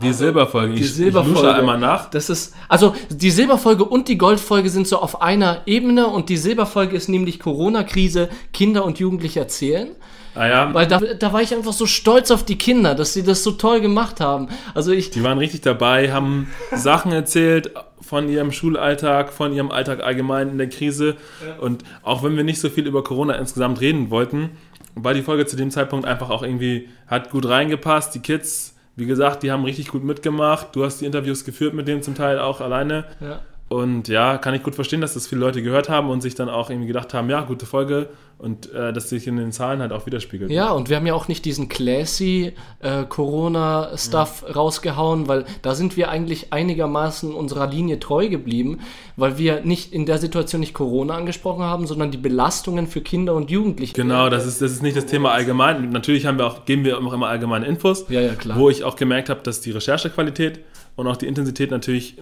Die 0.00 0.08
also, 0.08 0.18
Silberfolge. 0.18 0.74
Die 0.74 0.84
Silberfolge. 0.84 1.54
einmal 1.54 1.78
nach. 1.78 2.08
Das 2.10 2.30
ist, 2.30 2.54
also 2.68 2.94
die 3.10 3.30
Silberfolge 3.30 3.84
und 3.84 4.08
die 4.08 4.16
Goldfolge 4.16 4.70
sind 4.70 4.86
so 4.86 4.98
auf 4.98 5.22
einer 5.22 5.62
Ebene 5.66 6.06
und 6.06 6.28
die 6.28 6.36
Silberfolge 6.36 6.96
ist 6.96 7.08
nämlich 7.08 7.40
Corona-Krise, 7.40 8.28
Kinder 8.52 8.84
und 8.84 8.98
Jugendliche 8.98 9.40
erzählen. 9.40 9.88
Ah 10.34 10.46
ja. 10.46 10.74
Weil 10.74 10.86
da, 10.86 11.00
da 11.00 11.32
war 11.32 11.42
ich 11.42 11.52
einfach 11.52 11.72
so 11.72 11.86
stolz 11.86 12.30
auf 12.30 12.44
die 12.44 12.56
Kinder, 12.56 12.94
dass 12.94 13.12
sie 13.12 13.24
das 13.24 13.42
so 13.42 13.52
toll 13.52 13.80
gemacht 13.80 14.20
haben. 14.20 14.48
Also 14.72 14.92
ich. 14.92 15.10
Die 15.10 15.24
waren 15.24 15.38
richtig 15.38 15.62
dabei, 15.62 16.12
haben 16.12 16.48
Sachen 16.72 17.10
erzählt 17.10 17.72
von 18.00 18.28
ihrem 18.28 18.52
Schulalltag, 18.52 19.32
von 19.32 19.52
ihrem 19.52 19.72
Alltag 19.72 20.04
allgemein 20.04 20.50
in 20.50 20.58
der 20.58 20.68
Krise. 20.68 21.16
Ja. 21.44 21.60
Und 21.60 21.82
auch 22.04 22.22
wenn 22.22 22.36
wir 22.36 22.44
nicht 22.44 22.60
so 22.60 22.68
viel 22.70 22.86
über 22.86 23.02
Corona 23.02 23.34
insgesamt 23.34 23.80
reden 23.80 24.10
wollten, 24.10 24.50
war 24.94 25.12
die 25.12 25.22
Folge 25.22 25.46
zu 25.46 25.56
dem 25.56 25.70
Zeitpunkt 25.72 26.06
einfach 26.06 26.30
auch 26.30 26.42
irgendwie, 26.42 26.88
hat 27.08 27.30
gut 27.30 27.48
reingepasst. 27.48 28.14
Die 28.14 28.20
Kids 28.20 28.74
wie 28.98 29.06
gesagt, 29.06 29.44
die 29.44 29.52
haben 29.52 29.64
richtig 29.64 29.88
gut 29.88 30.02
mitgemacht. 30.02 30.74
Du 30.74 30.84
hast 30.84 31.00
die 31.00 31.06
Interviews 31.06 31.44
geführt 31.44 31.72
mit 31.72 31.86
denen 31.86 32.02
zum 32.02 32.16
Teil 32.16 32.40
auch 32.40 32.60
alleine. 32.60 33.04
Ja. 33.20 33.40
Und 33.68 34.08
ja, 34.08 34.38
kann 34.38 34.54
ich 34.54 34.62
gut 34.62 34.74
verstehen, 34.74 35.02
dass 35.02 35.12
das 35.12 35.26
viele 35.26 35.42
Leute 35.42 35.62
gehört 35.62 35.90
haben 35.90 36.08
und 36.08 36.22
sich 36.22 36.34
dann 36.34 36.48
auch 36.48 36.70
irgendwie 36.70 36.86
gedacht 36.86 37.12
haben, 37.12 37.28
ja, 37.28 37.42
gute 37.42 37.66
Folge 37.66 38.08
und 38.38 38.72
äh, 38.72 38.92
dass 38.94 39.10
sich 39.10 39.26
in 39.26 39.36
den 39.36 39.52
Zahlen 39.52 39.80
halt 39.80 39.92
auch 39.92 40.06
widerspiegelt. 40.06 40.50
Ja, 40.50 40.70
und 40.70 40.88
wir 40.88 40.96
haben 40.96 41.06
ja 41.06 41.12
auch 41.12 41.28
nicht 41.28 41.44
diesen 41.44 41.68
classy 41.68 42.54
äh, 42.80 43.04
Corona-Stuff 43.04 44.44
ja. 44.46 44.54
rausgehauen, 44.54 45.28
weil 45.28 45.44
da 45.60 45.74
sind 45.74 45.98
wir 45.98 46.08
eigentlich 46.08 46.52
einigermaßen 46.52 47.34
unserer 47.34 47.66
Linie 47.66 48.00
treu 48.00 48.28
geblieben, 48.28 48.78
weil 49.16 49.36
wir 49.36 49.60
nicht 49.62 49.92
in 49.92 50.06
der 50.06 50.18
Situation 50.18 50.60
nicht 50.60 50.72
Corona 50.72 51.14
angesprochen 51.14 51.64
haben, 51.64 51.86
sondern 51.86 52.10
die 52.10 52.18
Belastungen 52.18 52.86
für 52.86 53.02
Kinder 53.02 53.34
und 53.34 53.50
Jugendliche. 53.50 53.92
Genau, 53.92 54.30
das 54.30 54.46
ist, 54.46 54.62
das 54.62 54.72
ist 54.72 54.82
nicht 54.82 54.96
das 54.96 55.06
Thema 55.06 55.32
allgemein. 55.32 55.90
Natürlich 55.90 56.24
haben 56.24 56.38
wir 56.38 56.46
auch, 56.46 56.64
geben 56.64 56.84
wir 56.84 56.96
auch 56.96 57.12
immer 57.12 57.28
allgemeine 57.28 57.66
Infos, 57.66 58.06
ja, 58.08 58.20
ja, 58.20 58.34
klar. 58.34 58.56
wo 58.56 58.70
ich 58.70 58.84
auch 58.84 58.96
gemerkt 58.96 59.28
habe, 59.28 59.42
dass 59.42 59.60
die 59.60 59.72
Recherchequalität 59.72 60.60
und 60.96 61.06
auch 61.06 61.16
die 61.16 61.26
Intensität 61.26 61.70
natürlich 61.70 62.16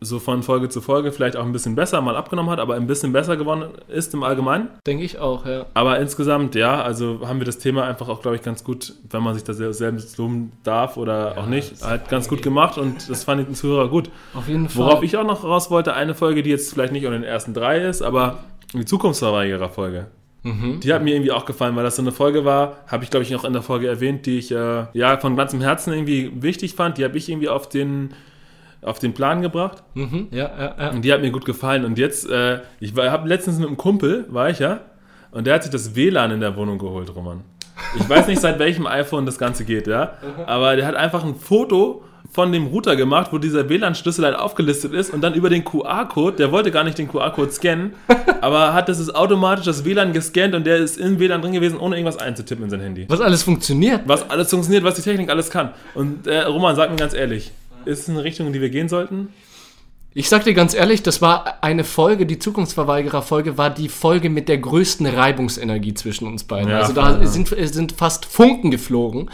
so 0.00 0.18
von 0.18 0.42
Folge 0.42 0.68
zu 0.68 0.80
Folge 0.80 1.10
vielleicht 1.10 1.36
auch 1.36 1.44
ein 1.44 1.52
bisschen 1.52 1.74
besser 1.74 2.00
mal 2.02 2.16
abgenommen 2.16 2.50
hat, 2.50 2.60
aber 2.60 2.74
ein 2.74 2.86
bisschen 2.86 3.12
besser 3.12 3.36
geworden 3.36 3.70
ist 3.88 4.12
im 4.12 4.22
Allgemeinen. 4.22 4.68
Denke 4.86 5.04
ich 5.04 5.18
auch, 5.18 5.46
ja. 5.46 5.66
Aber 5.72 5.98
insgesamt, 5.98 6.54
ja, 6.54 6.82
also 6.82 7.20
haben 7.26 7.38
wir 7.38 7.46
das 7.46 7.58
Thema 7.58 7.84
einfach 7.84 8.08
auch, 8.08 8.20
glaube 8.20 8.36
ich, 8.36 8.42
ganz 8.42 8.62
gut, 8.62 8.94
wenn 9.10 9.22
man 9.22 9.34
sich 9.34 9.44
da 9.44 9.54
selbst 9.54 10.18
loben 10.18 10.52
darf 10.64 10.98
oder 10.98 11.34
ja, 11.34 11.42
auch 11.42 11.46
nicht, 11.46 11.82
halt 11.82 12.08
ganz 12.10 12.28
gut 12.28 12.42
gemacht 12.42 12.76
und 12.76 13.08
das 13.08 13.24
fand 13.24 13.40
ich 13.40 13.46
den 13.46 13.54
Zuhörer 13.54 13.88
gut. 13.88 14.10
Auf 14.34 14.48
jeden 14.48 14.68
Fall. 14.68 14.84
Worauf 14.84 15.02
ich 15.02 15.16
auch 15.16 15.26
noch 15.26 15.44
raus 15.44 15.70
wollte, 15.70 15.94
eine 15.94 16.14
Folge, 16.14 16.42
die 16.42 16.50
jetzt 16.50 16.72
vielleicht 16.72 16.92
nicht 16.92 17.06
unter 17.06 17.18
den 17.18 17.24
ersten 17.24 17.54
drei 17.54 17.80
ist, 17.80 18.02
aber 18.02 18.40
die 18.74 18.84
Zukunftsverweigerer-Folge. 18.84 20.08
Mhm. 20.42 20.80
Die 20.80 20.92
hat 20.92 21.02
mir 21.02 21.14
irgendwie 21.14 21.32
auch 21.32 21.46
gefallen, 21.46 21.74
weil 21.74 21.84
das 21.84 21.96
so 21.96 22.02
eine 22.02 22.12
Folge 22.12 22.44
war, 22.44 22.76
habe 22.86 23.02
ich 23.02 23.10
glaube 23.10 23.24
ich 23.24 23.34
auch 23.34 23.44
in 23.44 23.52
der 23.54 23.62
Folge 23.62 23.88
erwähnt, 23.88 24.26
die 24.26 24.38
ich 24.38 24.52
äh, 24.52 24.86
ja 24.92 25.16
von 25.16 25.36
ganzem 25.36 25.60
Herzen 25.60 25.92
irgendwie 25.92 26.30
wichtig 26.40 26.74
fand. 26.74 26.98
Die 26.98 27.04
habe 27.04 27.16
ich 27.16 27.28
irgendwie 27.28 27.48
auf 27.48 27.68
den 27.68 28.10
auf 28.86 28.98
den 28.98 29.14
Plan 29.14 29.42
gebracht. 29.42 29.82
Mhm, 29.94 30.28
ja, 30.30 30.50
ja, 30.58 30.74
ja. 30.78 30.90
Und 30.90 31.04
die 31.04 31.12
hat 31.12 31.20
mir 31.20 31.30
gut 31.30 31.44
gefallen. 31.44 31.84
Und 31.84 31.98
jetzt, 31.98 32.28
äh, 32.30 32.60
ich 32.80 32.94
habe 32.96 33.28
letztens 33.28 33.58
mit 33.58 33.66
einem 33.66 33.76
Kumpel, 33.76 34.26
war 34.30 34.50
ich 34.50 34.60
ja, 34.60 34.80
und 35.32 35.46
der 35.46 35.54
hat 35.54 35.64
sich 35.64 35.72
das 35.72 35.94
WLAN 35.94 36.30
in 36.30 36.40
der 36.40 36.56
Wohnung 36.56 36.78
geholt, 36.78 37.14
Roman. 37.14 37.42
Ich 37.98 38.08
weiß 38.08 38.26
nicht, 38.26 38.40
seit 38.40 38.58
welchem 38.58 38.86
iPhone 38.86 39.26
das 39.26 39.38
Ganze 39.38 39.64
geht, 39.64 39.86
ja. 39.86 40.14
Aber 40.46 40.76
der 40.76 40.86
hat 40.86 40.94
einfach 40.94 41.24
ein 41.24 41.34
Foto 41.34 42.02
von 42.32 42.52
dem 42.52 42.66
Router 42.66 42.96
gemacht, 42.96 43.32
wo 43.32 43.38
dieser 43.38 43.68
WLAN-Schlüssel 43.68 44.24
halt 44.24 44.36
aufgelistet 44.36 44.92
ist 44.92 45.12
und 45.12 45.20
dann 45.20 45.34
über 45.34 45.48
den 45.48 45.64
QR-Code, 45.64 46.36
der 46.36 46.52
wollte 46.52 46.70
gar 46.70 46.84
nicht 46.84 46.98
den 46.98 47.08
QR-Code 47.08 47.50
scannen, 47.50 47.94
aber 48.40 48.74
hat 48.74 48.88
das 48.88 48.98
ist 48.98 49.14
automatisch 49.14 49.64
das 49.64 49.84
WLAN 49.84 50.12
gescannt 50.12 50.54
und 50.54 50.66
der 50.66 50.78
ist 50.78 50.98
im 50.98 51.18
WLAN 51.18 51.42
drin 51.42 51.52
gewesen, 51.52 51.78
ohne 51.78 51.96
irgendwas 51.96 52.18
einzutippen 52.18 52.64
in 52.64 52.70
sein 52.70 52.80
Handy. 52.80 53.06
Was 53.08 53.20
alles 53.20 53.42
funktioniert? 53.42 54.02
Was 54.06 54.28
alles 54.28 54.50
funktioniert, 54.50 54.84
was 54.84 54.94
die 54.94 55.02
Technik 55.02 55.30
alles 55.30 55.50
kann. 55.50 55.70
Und 55.94 56.26
äh, 56.26 56.42
Roman, 56.42 56.76
sag 56.76 56.90
mir 56.90 56.96
ganz 56.96 57.14
ehrlich, 57.14 57.52
ist 57.86 58.00
es 58.00 58.08
eine 58.08 58.24
Richtung, 58.24 58.46
in 58.46 58.52
die 58.52 58.60
wir 58.60 58.70
gehen 58.70 58.88
sollten? 58.88 59.28
Ich 60.18 60.30
sag 60.30 60.44
dir 60.44 60.54
ganz 60.54 60.72
ehrlich, 60.72 61.02
das 61.02 61.20
war 61.20 61.62
eine 61.62 61.84
Folge, 61.84 62.24
die 62.24 62.38
Zukunftsverweigerer-Folge 62.38 63.58
war 63.58 63.68
die 63.68 63.90
Folge 63.90 64.30
mit 64.30 64.48
der 64.48 64.56
größten 64.56 65.06
Reibungsenergie 65.06 65.92
zwischen 65.92 66.26
uns 66.26 66.44
beiden. 66.44 66.70
Ja, 66.70 66.78
also 66.78 66.94
da 66.94 67.20
ja. 67.20 67.26
sind, 67.26 67.48
sind 67.48 67.92
fast 67.92 68.24
Funken 68.24 68.70
geflogen. 68.70 69.28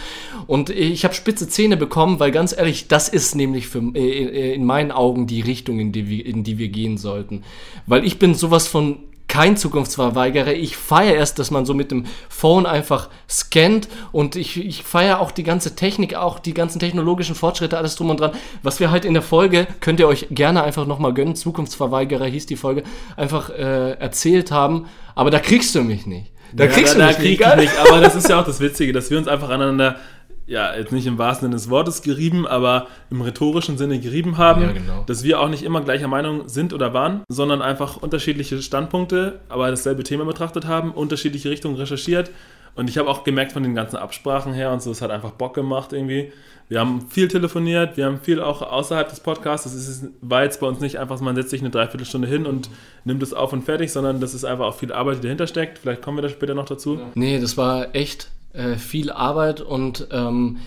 Und 0.49 0.71
ich 0.71 1.05
habe 1.05 1.15
spitze 1.15 1.49
Zähne 1.49 1.77
bekommen, 1.77 2.19
weil 2.19 2.33
ganz 2.33 2.53
ehrlich, 2.53 2.89
das 2.89 3.09
ist 3.09 3.37
nämlich 3.37 3.69
für, 3.69 3.79
äh, 3.95 4.55
in 4.55 4.65
meinen 4.65 4.91
Augen 4.91 5.29
die 5.29 5.41
Richtung, 5.41 5.79
in 5.79 5.93
die, 5.93 6.09
wir, 6.09 6.27
in 6.27 6.43
die 6.43 6.59
wir 6.59 6.69
gehen 6.69 6.99
sollten. 6.99 7.45
Weil 7.87 8.05
ich 8.05 8.19
bin 8.19 8.35
sowas 8.35 8.67
von 8.67 8.99
kein 9.29 9.57
Zukunftsverweigerer. 9.57 10.53
Ich 10.53 10.77
feiere 10.77 11.15
erst, 11.15 11.39
dass 11.39 11.51
man 11.51 11.65
so 11.65 11.75
mit 11.75 11.91
dem 11.91 12.05
Phone 12.29 12.67
einfach 12.67 13.09
scannt 13.29 13.89
und 14.13 14.37
ich, 14.37 14.59
ich 14.59 14.83
feiere 14.83 15.21
auch 15.21 15.31
die 15.31 15.43
ganze 15.43 15.75
Technik, 15.75 16.15
auch 16.15 16.39
die 16.39 16.55
ganzen 16.55 16.79
technologischen 16.81 17.35
Fortschritte, 17.35 17.79
alles 17.79 17.97
drum 17.97 18.11
und 18.11 18.21
dran. 18.21 18.33
Was 18.63 18.79
wir 18.81 18.91
halt 18.91 19.05
in 19.05 19.15
der 19.15 19.23
Folge, 19.23 19.67
könnt 19.81 20.01
ihr 20.01 20.09
euch 20.09 20.27
gerne 20.31 20.63
einfach 20.63 20.87
nochmal 20.87 21.15
gönnen, 21.15 21.35
Zukunftsverweigerer 21.35 22.27
hieß 22.27 22.47
die 22.47 22.57
Folge, 22.57 22.83
einfach 23.17 23.51
äh, 23.51 23.93
erzählt 23.93 24.51
haben. 24.51 24.87
Aber 25.15 25.31
da 25.31 25.39
kriegst 25.39 25.75
du 25.75 25.83
mich 25.83 26.07
nicht. 26.07 26.31
Da 26.55 26.65
Ja, 26.65 26.71
kriegst 26.71 26.95
da, 26.95 26.99
du 26.99 27.01
da 27.01 27.07
mich 27.09 27.17
krieg 27.17 27.41
nicht. 27.41 27.49
ich 27.49 27.57
nicht. 27.57 27.73
Aber 27.79 28.01
das 28.01 28.15
ist 28.15 28.29
ja 28.29 28.41
auch 28.41 28.45
das 28.45 28.61
Witzige, 28.61 28.93
dass 28.93 29.11
wir 29.11 29.17
uns 29.17 29.29
einfach 29.29 29.49
aneinander, 29.49 29.97
ja, 30.47 30.75
jetzt 30.75 30.93
nicht 30.93 31.07
im 31.07 31.19
wahrsten 31.19 31.47
Sinne 31.47 31.57
des 31.57 31.71
Wortes 31.71 32.03
gerieben, 32.03 32.47
aber 32.47 32.89
im 33.11 33.21
rhetorischen 33.21 33.79
Sinne 33.79 34.01
gerieben 34.01 34.39
haben. 34.39 34.63
Ja, 34.63 34.73
genau. 34.73 35.05
Dass 35.07 35.23
wir 35.23 35.41
auch 35.41 35.49
nicht 35.49 35.63
immer 35.63 35.81
gleicher 35.81 36.09
Meinung 36.09 36.49
sind 36.49 36.73
oder 36.73 36.93
waren, 36.93 37.23
sondern 37.29 37.63
einfach 37.63 37.97
unterschiedliche 37.97 38.61
Standpunkte, 38.61 39.41
aber 39.49 39.71
dasselbe 39.71 40.03
Thema 40.03 40.25
betrachtet 40.25 40.67
haben, 40.67 40.93
unterschiedliche 40.93 41.51
Richtungen 41.51 41.77
recherchiert. 41.77 42.31
Und 42.75 42.89
ich 42.89 42.97
habe 42.97 43.09
auch 43.09 43.23
gemerkt 43.23 43.53
von 43.53 43.63
den 43.63 43.75
ganzen 43.75 43.97
Absprachen 43.97 44.55
her 44.55 44.73
und 44.73 44.83
so, 44.83 44.91
es 44.91 45.03
hat 45.03 45.11
einfach 45.11 45.33
Bock 45.33 45.55
gemacht 45.55 45.93
irgendwie. 45.93 46.33
Wir 46.69 46.81
haben 46.81 47.07
viel 47.11 47.29
telefoniert, 47.29 47.99
wir 47.99 48.07
haben 48.07 48.19
viel 48.21 48.41
auch 48.41 48.63
außerhalb 48.63 49.09
des 49.09 49.21
Podcasts. 49.21 49.65
Das 49.65 49.75
ist, 49.75 50.07
war 50.23 50.43
jetzt 50.43 50.59
bei 50.59 50.67
uns 50.67 50.81
nicht 50.81 50.99
einfach, 50.99 51.21
man 51.21 51.37
setzt 51.37 51.51
sich 51.51 51.61
eine 51.61 51.69
Dreiviertelstunde 51.69 52.27
hin 52.27 52.47
und 52.47 52.71
nimmt 53.05 53.23
es 53.23 53.35
auf 53.35 53.53
und 53.53 53.63
fertig, 53.63 53.93
sondern 53.93 54.21
das 54.21 54.33
ist 54.33 54.45
einfach 54.45 54.65
auch 54.65 54.75
viel 54.75 54.91
Arbeit, 54.91 55.19
die 55.19 55.23
dahinter 55.23 55.47
steckt. 55.47 55.79
Vielleicht 55.79 56.01
kommen 56.01 56.17
wir 56.17 56.23
da 56.23 56.31
später 56.31 56.55
noch 56.55 56.65
dazu. 56.65 56.99
Nee, 57.15 57.39
das 57.41 57.59
war 57.59 57.95
echt 57.95 58.31
äh, 58.53 58.77
viel 58.77 59.11
Arbeit 59.11 59.61
und 59.61 60.09
ähm, 60.11 60.59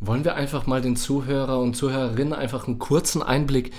wollen 0.00 0.24
wir 0.24 0.34
einfach 0.34 0.66
mal 0.66 0.80
den 0.80 0.96
Zuhörer 0.96 1.58
und 1.58 1.74
Zuhörerinnen 1.74 2.32
einfach 2.32 2.66
einen 2.66 2.78
kurzen 2.78 3.22
Einblick 3.22 3.72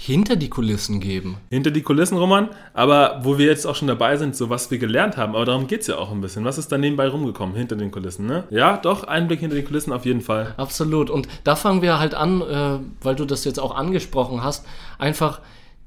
hinter 0.00 0.36
die 0.36 0.48
Kulissen 0.48 1.00
geben. 1.00 1.38
hinter 1.50 1.72
die 1.72 1.82
Kulissen, 1.82 2.16
Roman. 2.16 2.50
Aber 2.72 3.20
wo 3.24 3.36
wir 3.36 3.46
jetzt 3.46 3.66
auch 3.66 3.74
schon 3.74 3.88
dabei 3.88 4.16
sind, 4.16 4.36
so 4.36 4.48
was 4.48 4.70
wir 4.70 4.78
gelernt 4.78 5.16
haben, 5.16 5.34
aber 5.34 5.44
darum 5.44 5.66
geht 5.66 5.80
es 5.80 5.88
ja 5.88 5.96
auch 5.96 6.12
ein 6.12 6.20
bisschen. 6.20 6.44
Was 6.44 6.56
ist 6.56 6.70
da 6.70 6.78
nebenbei 6.78 7.08
rumgekommen, 7.08 7.56
hinter 7.56 7.74
den 7.74 7.90
Kulissen, 7.90 8.24
ne? 8.24 8.44
Ja, 8.50 8.76
doch, 8.76 9.02
Einblick 9.02 9.40
hinter 9.40 9.56
die 9.56 9.64
Kulissen 9.64 9.92
auf 9.92 10.06
jeden 10.06 10.20
Fall. 10.20 10.54
Absolut. 10.56 11.10
Und 11.10 11.26
da 11.42 11.56
fangen 11.56 11.82
wir 11.82 11.98
halt 11.98 12.14
an, 12.14 12.42
äh, 12.42 12.78
weil 13.02 13.16
du 13.16 13.24
das 13.24 13.44
jetzt 13.44 13.58
auch 13.58 13.74
angesprochen 13.74 14.44
hast, 14.44 14.64
einfach, 14.98 15.40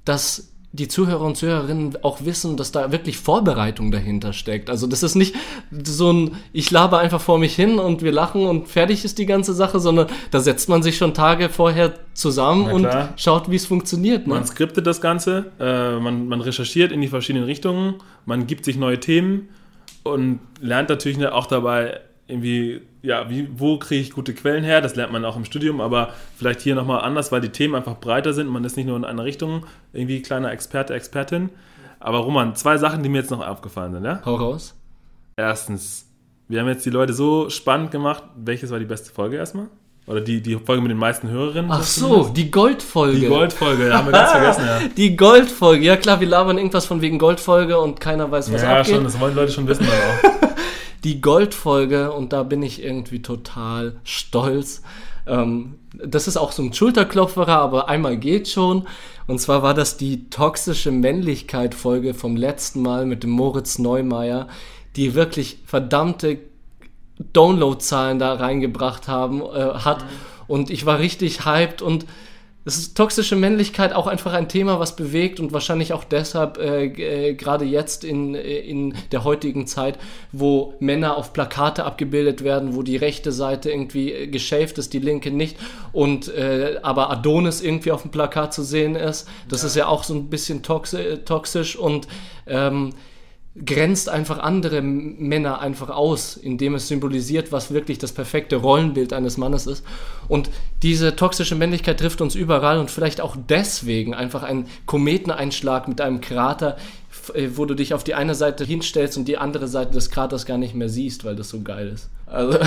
dass 0.03 0.51
die 0.74 0.88
Zuhörer 0.88 1.22
und 1.22 1.36
Zuhörerinnen 1.36 1.98
auch 2.01 2.24
wissen, 2.24 2.56
dass 2.56 2.72
da 2.72 2.94
wirklich 2.94 3.18
Vorbereitung 3.18 3.92
dahinter 3.92 4.32
steckt. 4.32 4.70
Also 4.70 4.88
das 4.88 5.04
ist 5.04 5.16
nicht 5.16 5.36
so 5.84 6.13
ein, 6.13 6.38
ich 6.54 6.72
laber 6.72 7.00
einfach 7.00 7.20
vor 7.20 7.40
mich 7.40 7.56
hin 7.56 7.78
und 7.78 8.01
wir 8.01 8.13
lachen 8.13 8.46
und 8.46 8.70
fertig 8.70 9.04
ist 9.04 9.18
die 9.18 9.25
ganze 9.25 9.54
Sache, 9.54 9.82
sondern 9.82 10.08
da 10.32 10.40
setzt 10.40 10.70
man 10.70 10.82
sich 10.82 10.96
schon 10.96 11.13
Tage 11.13 11.50
vorher 11.50 11.94
zusammen 12.13 12.72
und 12.72 12.88
schaut, 13.18 13.51
wie 13.51 13.58
es 13.58 13.66
funktioniert. 13.66 14.28
Ne? 14.28 14.36
Man 14.36 14.46
skriptet 14.46 14.88
das 14.88 15.01
Ganze, 15.01 15.51
äh, 15.60 16.00
man, 16.00 16.28
man 16.28 16.40
recherchiert 16.40 16.94
in 16.94 17.01
die 17.01 17.10
verschiedenen 17.10 17.46
Richtungen, 17.46 17.96
man 18.25 18.48
gibt 18.48 18.63
sich 18.63 18.78
neue 18.78 19.00
Themen 19.00 19.50
und 20.04 20.40
lernt 20.62 20.88
natürlich 20.88 21.25
auch 21.28 21.48
dabei 21.48 22.00
irgendwie, 22.28 22.82
ja, 23.03 23.29
wie, 23.29 23.48
wo 23.58 23.77
kriege 23.79 24.01
ich 24.01 24.12
gute 24.12 24.34
Quellen 24.34 24.63
her? 24.63 24.81
Das 24.81 24.96
lernt 24.96 25.12
man 25.12 25.25
auch 25.25 25.36
im 25.36 25.46
Studium, 25.46 25.81
aber 25.81 26.13
vielleicht 26.38 26.62
hier 26.62 26.75
nochmal 26.75 27.01
anders, 27.01 27.31
weil 27.31 27.41
die 27.41 27.50
Themen 27.50 27.75
einfach 27.75 28.00
breiter 28.00 28.34
sind. 28.34 28.48
Man 28.48 28.63
ist 28.63 28.77
nicht 28.77 28.86
nur 28.86 28.98
in 28.98 29.05
einer 29.05 29.24
Richtung 29.24 29.65
irgendwie 29.93 30.22
kleiner 30.22 30.51
Experte, 30.51 30.93
Expertin. 30.93 31.50
Aber 32.00 32.20
Roman, 32.20 32.55
zwei 32.55 32.77
Sachen, 32.77 33.03
die 33.03 33.10
mir 33.10 33.20
jetzt 33.20 33.31
noch 33.31 33.46
aufgefallen 33.46 33.93
sind, 33.93 34.05
ja? 34.05 34.22
Hau 34.25 34.36
raus. 34.36 34.75
Erstens, 35.38 36.05
wir 36.48 36.60
haben 36.60 36.67
jetzt 36.67 36.86
die 36.86 36.89
Leute 36.89 37.13
so 37.13 37.50
spannend 37.50 37.91
gemacht. 37.91 38.24
Welches 38.36 38.72
war 38.72 38.79
die 38.79 38.86
beste 38.86 39.12
Folge 39.12 39.38
erstmal? 39.38 39.67
Oder 40.08 40.22
die, 40.22 40.41
die 40.41 40.55
Folge 40.58 40.81
mit 40.81 40.89
den 40.91 40.98
meisten 40.98 41.29
Hörerinnen? 41.29 41.72
Ach 41.72 41.84
so, 41.84 42.29
die 42.36 42.50
Goldfolge. 42.50 43.20
Die 43.20 43.27
Goldfolge, 43.27 43.88
ja, 43.88 43.98
haben 44.00 44.08
wir 44.08 44.12
ganz 44.13 44.31
vergessen, 44.58 44.65
ja. 44.65 44.79
Die 44.98 45.15
Goldfolge. 45.15 45.86
Ja 45.86 45.96
klar, 45.96 46.20
wir 46.20 46.27
labern 46.27 46.58
irgendwas 46.58 46.86
von 46.86 47.01
wegen 47.01 47.20
Goldfolge 47.20 47.79
und 47.79 48.00
keiner 48.00 48.29
weiß, 48.29 48.51
was 48.51 48.63
Ja, 48.63 48.79
abgeht. 48.79 48.96
schon, 48.96 49.03
das 49.03 49.20
wollen 49.20 49.36
Leute 49.36 49.51
schon 49.51 49.67
wissen 49.67 49.86
dann 49.86 50.31
auch. 50.34 50.41
die 51.03 51.22
Goldfolge 51.22 52.12
und 52.12 52.34
da 52.34 52.43
bin 52.43 52.62
ich 52.62 52.84
irgendwie 52.84 53.22
total 53.22 53.96
stolz. 54.03 54.84
Ähm, 55.25 55.75
das 55.93 56.27
ist 56.27 56.38
auch 56.38 56.51
so 56.51 56.63
ein 56.63 56.74
Schulterklopferer, 56.74 57.60
aber 57.60 57.89
einmal 57.89 58.17
geht 58.17 58.48
schon. 58.48 58.88
Und 59.27 59.39
zwar 59.39 59.63
war 59.63 59.74
das 59.74 59.98
die 59.98 60.29
toxische 60.29 60.91
Männlichkeit-Folge 60.91 62.13
vom 62.13 62.36
letzten 62.36 62.81
Mal 62.81 63.05
mit 63.05 63.24
dem 63.24 63.31
Moritz 63.31 63.77
Neumeier, 63.77 64.48
die 64.96 65.13
wirklich 65.15 65.60
verdammte 65.65 66.39
Downloadzahlen 67.34 68.20
da 68.20 68.34
reingebracht 68.34 69.08
haben, 69.08 69.41
äh, 69.41 69.46
hat. 69.46 70.05
Und 70.48 70.70
ich 70.70 70.86
war 70.86 71.00
richtig 71.00 71.46
hyped 71.46 71.81
und 71.81 72.05
es 72.63 72.77
ist 72.77 72.96
toxische 72.96 73.36
Männlichkeit 73.36 73.91
auch 73.91 74.06
einfach 74.06 74.34
ein 74.34 74.48
Thema, 74.48 74.80
was 74.80 74.96
bewegt 74.96 75.39
und 75.39 75.51
wahrscheinlich 75.51 75.94
auch 75.94 76.03
deshalb 76.03 76.60
äh, 76.60 76.86
äh, 76.86 77.34
gerade 77.34 77.65
jetzt 77.65 78.03
in, 78.03 78.36
äh, 78.36 78.60
in 78.60 78.94
der 79.12 79.24
heutigen 79.24 79.65
Zeit, 79.65 79.98
wo 80.32 80.75
Männer 80.80 81.18
auf 81.18 81.34
Plakate 81.34 81.86
abgebildet 81.86 82.44
werden, 82.44 82.75
wo 82.75 82.84
die 82.84 82.98
rechte 82.98 83.32
Seite 83.32 83.72
irgendwie 83.72 84.12
äh, 84.12 84.27
geschäft 84.27 84.77
ist, 84.77 84.94
die 84.94 85.00
linke 85.00 85.32
nicht 85.32 85.58
und 85.91 86.27
äh, 86.27 86.80
aber 86.84 87.10
Adonis 87.10 87.62
irgendwie 87.62 87.91
auf 87.91 88.03
dem 88.03 88.12
Plakat 88.12 88.53
zu 88.53 88.62
sehen 88.62 88.96
ist. 88.96 89.27
Das 89.50 89.64
ist 89.64 89.75
ja 89.75 89.88
auch 89.88 90.03
so 90.03 90.14
ein 90.14 90.29
bisschen 90.29 90.62
toxi 90.62 91.20
toxisch 91.25 91.75
und 91.75 92.07
ähm, 92.46 92.94
grenzt 93.66 94.07
einfach 94.07 94.40
andere 94.40 94.81
Männer 94.81 95.59
einfach 95.59 95.90
aus, 95.90 96.37
indem 96.37 96.75
es 96.75 96.87
symbolisiert, 96.87 97.51
was 97.51 97.74
wirklich 97.74 97.98
das 97.98 98.14
perfekte 98.14 98.55
Rollenbild 98.55 99.11
eines 99.11 99.37
Mannes 99.37 99.68
ist. 99.68 99.85
Und 100.29 100.50
diese 100.83 101.18
toxische 101.18 101.55
Männlichkeit 101.55 102.00
trifft 102.00 102.22
uns 102.22 102.33
überall 102.35 102.79
und 102.79 102.90
vielleicht 102.90 103.20
auch 103.20 103.35
deswegen 103.50 104.14
einfach 104.14 104.44
ein 104.44 104.68
Kometeneinschlag 104.85 105.90
mit 105.90 106.00
einem 106.00 106.22
Krater, 106.22 106.77
äh, 107.33 107.50
wo 107.55 107.66
du 107.66 107.74
dich 107.74 107.94
auf 107.94 108.05
die 108.05 108.14
eine 108.14 108.35
Seite 108.35 108.64
hinstellst 108.64 109.18
und 109.18 109.27
die 109.27 109.37
andere 109.37 109.68
Seite 109.68 109.92
des 109.92 110.09
Kraters 110.11 110.46
gar 110.46 110.57
nicht 110.57 110.74
mehr 110.74 110.87
siehst, 110.90 111.25
weil 111.25 111.35
das 111.35 111.50
so 111.50 111.61
geil 111.61 111.90
ist. 111.94 112.09
Also, 112.27 112.57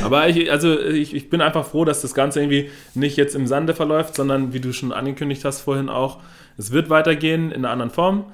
Aber 0.04 0.28
ich, 0.28 0.52
also 0.52 0.78
ich, 0.78 1.12
ich 1.12 1.28
bin 1.28 1.40
einfach 1.40 1.66
froh, 1.66 1.84
dass 1.84 2.02
das 2.02 2.14
Ganze 2.14 2.38
irgendwie 2.40 2.70
nicht 2.94 3.16
jetzt 3.16 3.34
im 3.34 3.48
Sande 3.48 3.74
verläuft, 3.74 4.14
sondern 4.14 4.52
wie 4.52 4.60
du 4.60 4.72
schon 4.72 4.92
angekündigt 4.92 5.44
hast 5.44 5.62
vorhin 5.62 5.88
auch, 5.88 6.18
es 6.56 6.70
wird 6.70 6.88
weitergehen 6.88 7.50
in 7.50 7.64
einer 7.64 7.70
anderen 7.70 7.90
Form. 7.90 8.26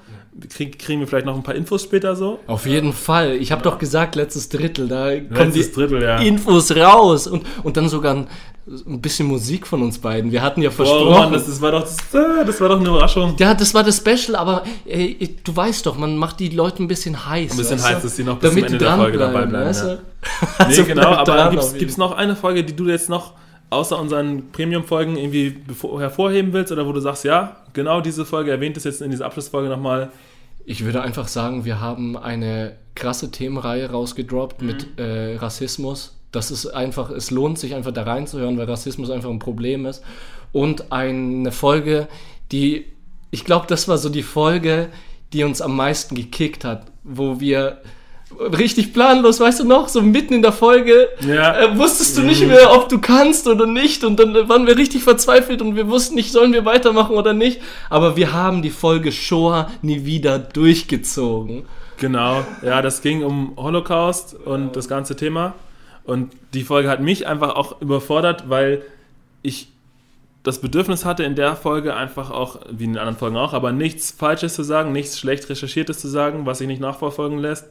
Krieg, 0.49 0.79
kriegen 0.79 1.01
wir 1.01 1.07
vielleicht 1.07 1.25
noch 1.25 1.35
ein 1.35 1.43
paar 1.43 1.55
Infos 1.55 1.83
später 1.83 2.15
so? 2.15 2.39
auf 2.47 2.65
jeden 2.65 2.93
Fall. 2.93 3.35
Ich 3.35 3.51
habe 3.51 3.61
doch 3.61 3.77
gesagt, 3.77 4.15
letztes 4.15 4.47
Drittel, 4.49 4.87
da 4.87 5.19
kommen 5.19 5.51
die 5.51 5.71
Drittel, 5.71 6.01
ja. 6.01 6.17
Infos 6.19 6.73
raus 6.75 7.27
und, 7.27 7.43
und 7.63 7.75
dann 7.75 7.89
sogar 7.89 8.15
ein, 8.15 8.27
ein 8.87 9.01
bisschen 9.01 9.27
Musik 9.27 9.67
von 9.67 9.81
uns 9.81 9.99
beiden. 9.99 10.31
Wir 10.31 10.41
hatten 10.41 10.61
ja 10.61 10.69
Oh, 10.69 10.73
versprochen. 10.73 11.11
Mann, 11.11 11.33
das, 11.33 11.47
das, 11.47 11.59
war 11.61 11.71
doch, 11.71 11.81
das, 11.81 11.97
das 12.11 12.61
war 12.61 12.69
doch 12.69 12.79
eine 12.79 12.87
Überraschung. 12.87 13.35
Ja, 13.39 13.53
das 13.53 13.73
war 13.73 13.83
das 13.83 13.97
Special, 13.97 14.35
aber 14.37 14.63
äh, 14.85 15.27
du 15.43 15.55
weißt 15.55 15.85
doch, 15.85 15.97
man 15.97 16.15
macht 16.15 16.39
die 16.39 16.49
Leute 16.49 16.81
ein 16.81 16.87
bisschen 16.87 17.25
heiß. 17.27 17.51
Ein 17.51 17.57
bisschen 17.57 17.77
weißt 17.77 17.89
du? 17.89 17.95
heiß, 17.95 18.03
dass 18.03 18.15
die 18.15 18.23
noch 18.23 18.37
bis 18.39 18.49
Damit 18.51 18.65
zum 18.67 18.73
Ende 18.73 18.85
der 18.85 18.95
Folge 18.95 19.17
dabei 19.17 19.41
dranbleiben, 19.41 19.49
bleiben, 19.51 19.69
weißt 19.69 19.83
ja. 19.85 19.95
du? 19.95 20.01
Nee, 20.59 20.65
Also 20.65 20.85
genau, 20.85 21.09
aber 21.13 21.73
gibt 21.77 21.91
es 21.91 21.97
noch 21.97 22.13
eine 22.13 22.35
Folge, 22.35 22.63
die 22.63 22.75
du 22.75 22.87
jetzt 22.87 23.09
noch 23.09 23.33
außer 23.71 23.97
unseren 23.97 24.51
Premium-Folgen 24.51 25.17
irgendwie 25.17 25.55
hervorheben 25.97 26.53
willst 26.53 26.71
oder 26.71 26.85
wo 26.85 26.91
du 26.91 26.99
sagst, 26.99 27.23
ja, 27.23 27.55
genau 27.73 28.01
diese 28.01 28.25
Folge 28.25 28.51
erwähnt 28.51 28.77
es 28.77 28.83
jetzt 28.83 29.01
in 29.01 29.09
dieser 29.09 29.25
Abschlussfolge 29.25 29.69
nochmal. 29.69 30.11
Ich 30.65 30.83
würde 30.83 31.01
einfach 31.01 31.27
sagen, 31.27 31.65
wir 31.65 31.79
haben 31.79 32.17
eine 32.17 32.75
krasse 32.95 33.31
Themenreihe 33.31 33.89
rausgedroppt 33.89 34.61
mit 34.61 34.99
äh, 34.99 35.37
Rassismus. 35.37 36.17
Das 36.31 36.51
ist 36.51 36.67
einfach, 36.67 37.09
es 37.09 37.31
lohnt 37.31 37.57
sich 37.59 37.73
einfach 37.73 37.91
da 37.91 38.03
reinzuhören, 38.03 38.57
weil 38.57 38.69
Rassismus 38.69 39.09
einfach 39.09 39.29
ein 39.29 39.39
Problem 39.39 39.85
ist. 39.85 40.03
Und 40.51 40.91
eine 40.91 41.51
Folge, 41.53 42.09
die, 42.51 42.85
ich 43.31 43.45
glaube, 43.45 43.67
das 43.67 43.87
war 43.87 43.97
so 43.97 44.09
die 44.09 44.23
Folge, 44.23 44.89
die 45.31 45.45
uns 45.45 45.61
am 45.61 45.77
meisten 45.77 46.15
gekickt 46.15 46.65
hat, 46.65 46.87
wo 47.03 47.39
wir 47.39 47.77
richtig 48.39 48.93
planlos, 48.93 49.39
weißt 49.39 49.59
du 49.59 49.63
noch, 49.65 49.87
so 49.87 50.01
mitten 50.01 50.33
in 50.33 50.41
der 50.41 50.51
Folge 50.51 51.09
Ja. 51.27 51.59
äh, 51.59 51.77
wusstest 51.77 52.17
du 52.17 52.21
nicht 52.21 52.45
mehr, 52.47 52.71
ob 52.73 52.89
du 52.89 52.99
kannst 52.99 53.47
oder 53.47 53.65
nicht 53.67 54.03
und 54.03 54.19
dann 54.19 54.33
waren 54.49 54.65
wir 54.67 54.77
richtig 54.77 55.03
verzweifelt 55.03 55.61
und 55.61 55.75
wir 55.75 55.87
wussten 55.89 56.15
nicht, 56.15 56.31
sollen 56.31 56.53
wir 56.53 56.65
weitermachen 56.65 57.15
oder 57.15 57.33
nicht, 57.33 57.61
aber 57.89 58.15
wir 58.15 58.33
haben 58.33 58.61
die 58.61 58.69
Folge 58.69 59.11
Shoah 59.11 59.69
nie 59.81 60.05
wieder 60.05 60.39
durchgezogen. 60.39 61.63
Genau, 61.97 62.43
ja, 62.63 62.81
das 62.81 63.01
ging 63.01 63.23
um 63.23 63.53
Holocaust 63.57 64.33
und 64.33 64.75
das 64.75 64.87
ganze 64.87 65.15
Thema. 65.15 65.53
Und 66.03 66.31
die 66.55 66.63
Folge 66.63 66.89
hat 66.89 66.99
mich 66.99 67.27
einfach 67.27 67.55
auch 67.55 67.79
überfordert, 67.79 68.49
weil 68.49 68.81
ich 69.43 69.67
das 70.43 70.59
Bedürfnis 70.59 71.05
hatte, 71.05 71.23
in 71.23 71.35
der 71.35 71.55
Folge 71.55 71.95
einfach 71.95 72.31
auch, 72.31 72.59
wie 72.71 72.85
in 72.85 72.93
den 72.93 72.97
anderen 72.97 73.19
Folgen 73.19 73.37
auch, 73.37 73.53
aber 73.53 73.71
nichts 73.71 74.09
Falsches 74.09 74.55
zu 74.55 74.63
sagen, 74.63 74.91
nichts 74.91 75.19
schlecht 75.19 75.47
Recherchiertes 75.47 75.99
zu 75.99 76.07
sagen, 76.07 76.47
was 76.47 76.57
sich 76.57 76.65
nicht 76.67 76.81
nachverfolgen 76.81 77.37
lässt, 77.37 77.65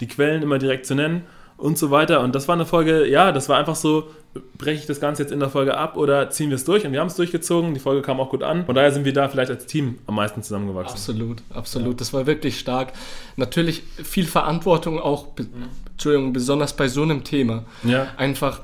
die 0.00 0.08
Quellen 0.08 0.42
immer 0.42 0.58
direkt 0.58 0.86
zu 0.86 0.94
nennen 0.94 1.22
und 1.56 1.78
so 1.78 1.90
weiter. 1.90 2.20
Und 2.20 2.34
das 2.34 2.48
war 2.48 2.54
eine 2.54 2.66
Folge, 2.66 3.06
ja, 3.08 3.32
das 3.32 3.48
war 3.48 3.58
einfach 3.58 3.76
so, 3.76 4.10
breche 4.58 4.80
ich 4.80 4.86
das 4.86 5.00
Ganze 5.00 5.22
jetzt 5.22 5.32
in 5.32 5.40
der 5.40 5.48
Folge 5.48 5.76
ab 5.76 5.96
oder 5.96 6.30
ziehen 6.30 6.50
wir 6.50 6.56
es 6.56 6.64
durch? 6.64 6.84
Und 6.84 6.92
wir 6.92 7.00
haben 7.00 7.06
es 7.06 7.16
durchgezogen, 7.16 7.74
die 7.74 7.80
Folge 7.80 8.02
kam 8.02 8.20
auch 8.20 8.30
gut 8.30 8.42
an. 8.42 8.66
Von 8.66 8.74
daher 8.74 8.92
sind 8.92 9.04
wir 9.04 9.12
da 9.12 9.28
vielleicht 9.28 9.50
als 9.50 9.66
Team 9.66 9.98
am 10.06 10.16
meisten 10.16 10.42
zusammengewachsen. 10.42 10.96
Absolut, 10.96 11.42
absolut. 11.50 12.00
Das 12.00 12.12
war 12.12 12.26
wirklich 12.26 12.58
stark. 12.58 12.92
Natürlich 13.36 13.82
viel 14.02 14.26
Verantwortung 14.26 15.00
auch, 15.00 15.28
be 15.28 15.46
Entschuldigung, 15.92 16.34
besonders 16.34 16.76
bei 16.76 16.88
so 16.88 17.02
einem 17.02 17.24
Thema. 17.24 17.64
Ja. 17.82 18.08
Einfach 18.18 18.60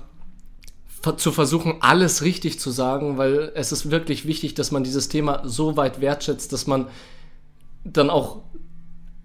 zu 1.16 1.32
versuchen, 1.32 1.76
alles 1.80 2.22
richtig 2.22 2.60
zu 2.60 2.70
sagen, 2.70 3.16
weil 3.16 3.50
es 3.54 3.72
ist 3.72 3.90
wirklich 3.90 4.26
wichtig, 4.26 4.54
dass 4.54 4.70
man 4.70 4.84
dieses 4.84 5.08
Thema 5.08 5.42
so 5.44 5.76
weit 5.76 6.00
wertschätzt, 6.00 6.52
dass 6.52 6.66
man 6.66 6.86
dann 7.84 8.10
auch 8.10 8.42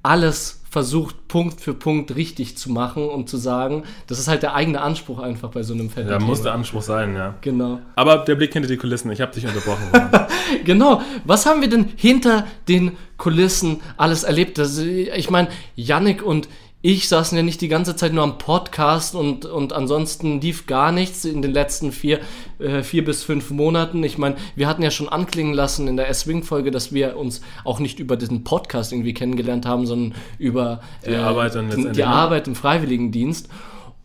alles 0.07 0.61
versucht, 0.69 1.27
Punkt 1.27 1.61
für 1.61 1.73
Punkt 1.73 2.15
richtig 2.15 2.57
zu 2.57 2.69
machen 2.69 3.07
und 3.07 3.29
zu 3.29 3.37
sagen, 3.37 3.83
das 4.07 4.19
ist 4.19 4.27
halt 4.27 4.43
der 4.43 4.53
eigene 4.53 4.81
Anspruch 4.81 5.19
einfach 5.19 5.49
bei 5.49 5.63
so 5.63 5.73
einem 5.73 5.89
fetten 5.89 6.09
Ja, 6.09 6.19
muss 6.19 6.41
der 6.41 6.53
Anspruch 6.53 6.81
sein, 6.81 7.15
ja. 7.15 7.35
Genau. 7.41 7.79
Aber 7.95 8.17
der 8.19 8.35
Blick 8.35 8.53
hinter 8.53 8.67
die 8.67 8.77
Kulissen, 8.77 9.11
ich 9.11 9.21
habe 9.21 9.33
dich 9.33 9.45
unterbrochen. 9.45 9.91
Genau. 10.63 11.01
Was 11.25 11.45
haben 11.45 11.59
wir 11.59 11.69
denn 11.69 11.89
hinter 11.97 12.47
den 12.69 12.95
Kulissen 13.17 13.81
alles 13.97 14.23
erlebt? 14.23 14.57
Das, 14.57 14.77
ich 14.77 15.29
meine, 15.29 15.49
Yannick 15.75 16.23
und 16.23 16.47
ich 16.87 17.09
saßen 17.09 17.37
ja 17.37 17.43
nicht 17.43 17.59
die 17.59 17.67
ganze 17.67 17.97
Zeit 17.97 18.13
nur 18.13 18.23
am 18.23 18.37
Podcast 18.37 19.13
und, 19.13 19.45
und 19.45 19.73
ansonsten 19.73 20.39
lief 20.39 20.67
gar 20.67 20.93
nichts 20.93 21.25
in 21.25 21.41
den 21.41 21.51
letzten 21.51 21.91
vier, 21.91 22.21
äh, 22.59 22.81
vier 22.81 23.03
bis 23.03 23.23
fünf 23.23 23.49
Monaten. 23.49 24.01
Ich 24.05 24.17
meine, 24.17 24.37
wir 24.55 24.69
hatten 24.69 24.81
ja 24.81 24.89
schon 24.89 25.09
anklingen 25.09 25.53
lassen 25.53 25.89
in 25.89 25.97
der 25.97 26.07
S-Wing-Folge, 26.07 26.71
dass 26.71 26.93
wir 26.93 27.17
uns 27.17 27.41
auch 27.65 27.81
nicht 27.81 27.99
über 27.99 28.15
diesen 28.15 28.45
Podcast 28.45 28.93
irgendwie 28.93 29.13
kennengelernt 29.13 29.65
haben, 29.65 29.85
sondern 29.85 30.17
über 30.39 30.79
Die 31.05 31.13
Arbeit 31.13 31.55
dann 31.55 31.69
die, 31.69 31.99
ne? 31.99 32.07
Arbeit 32.07 32.47
im 32.47 32.55
Freiwilligendienst. 32.55 33.49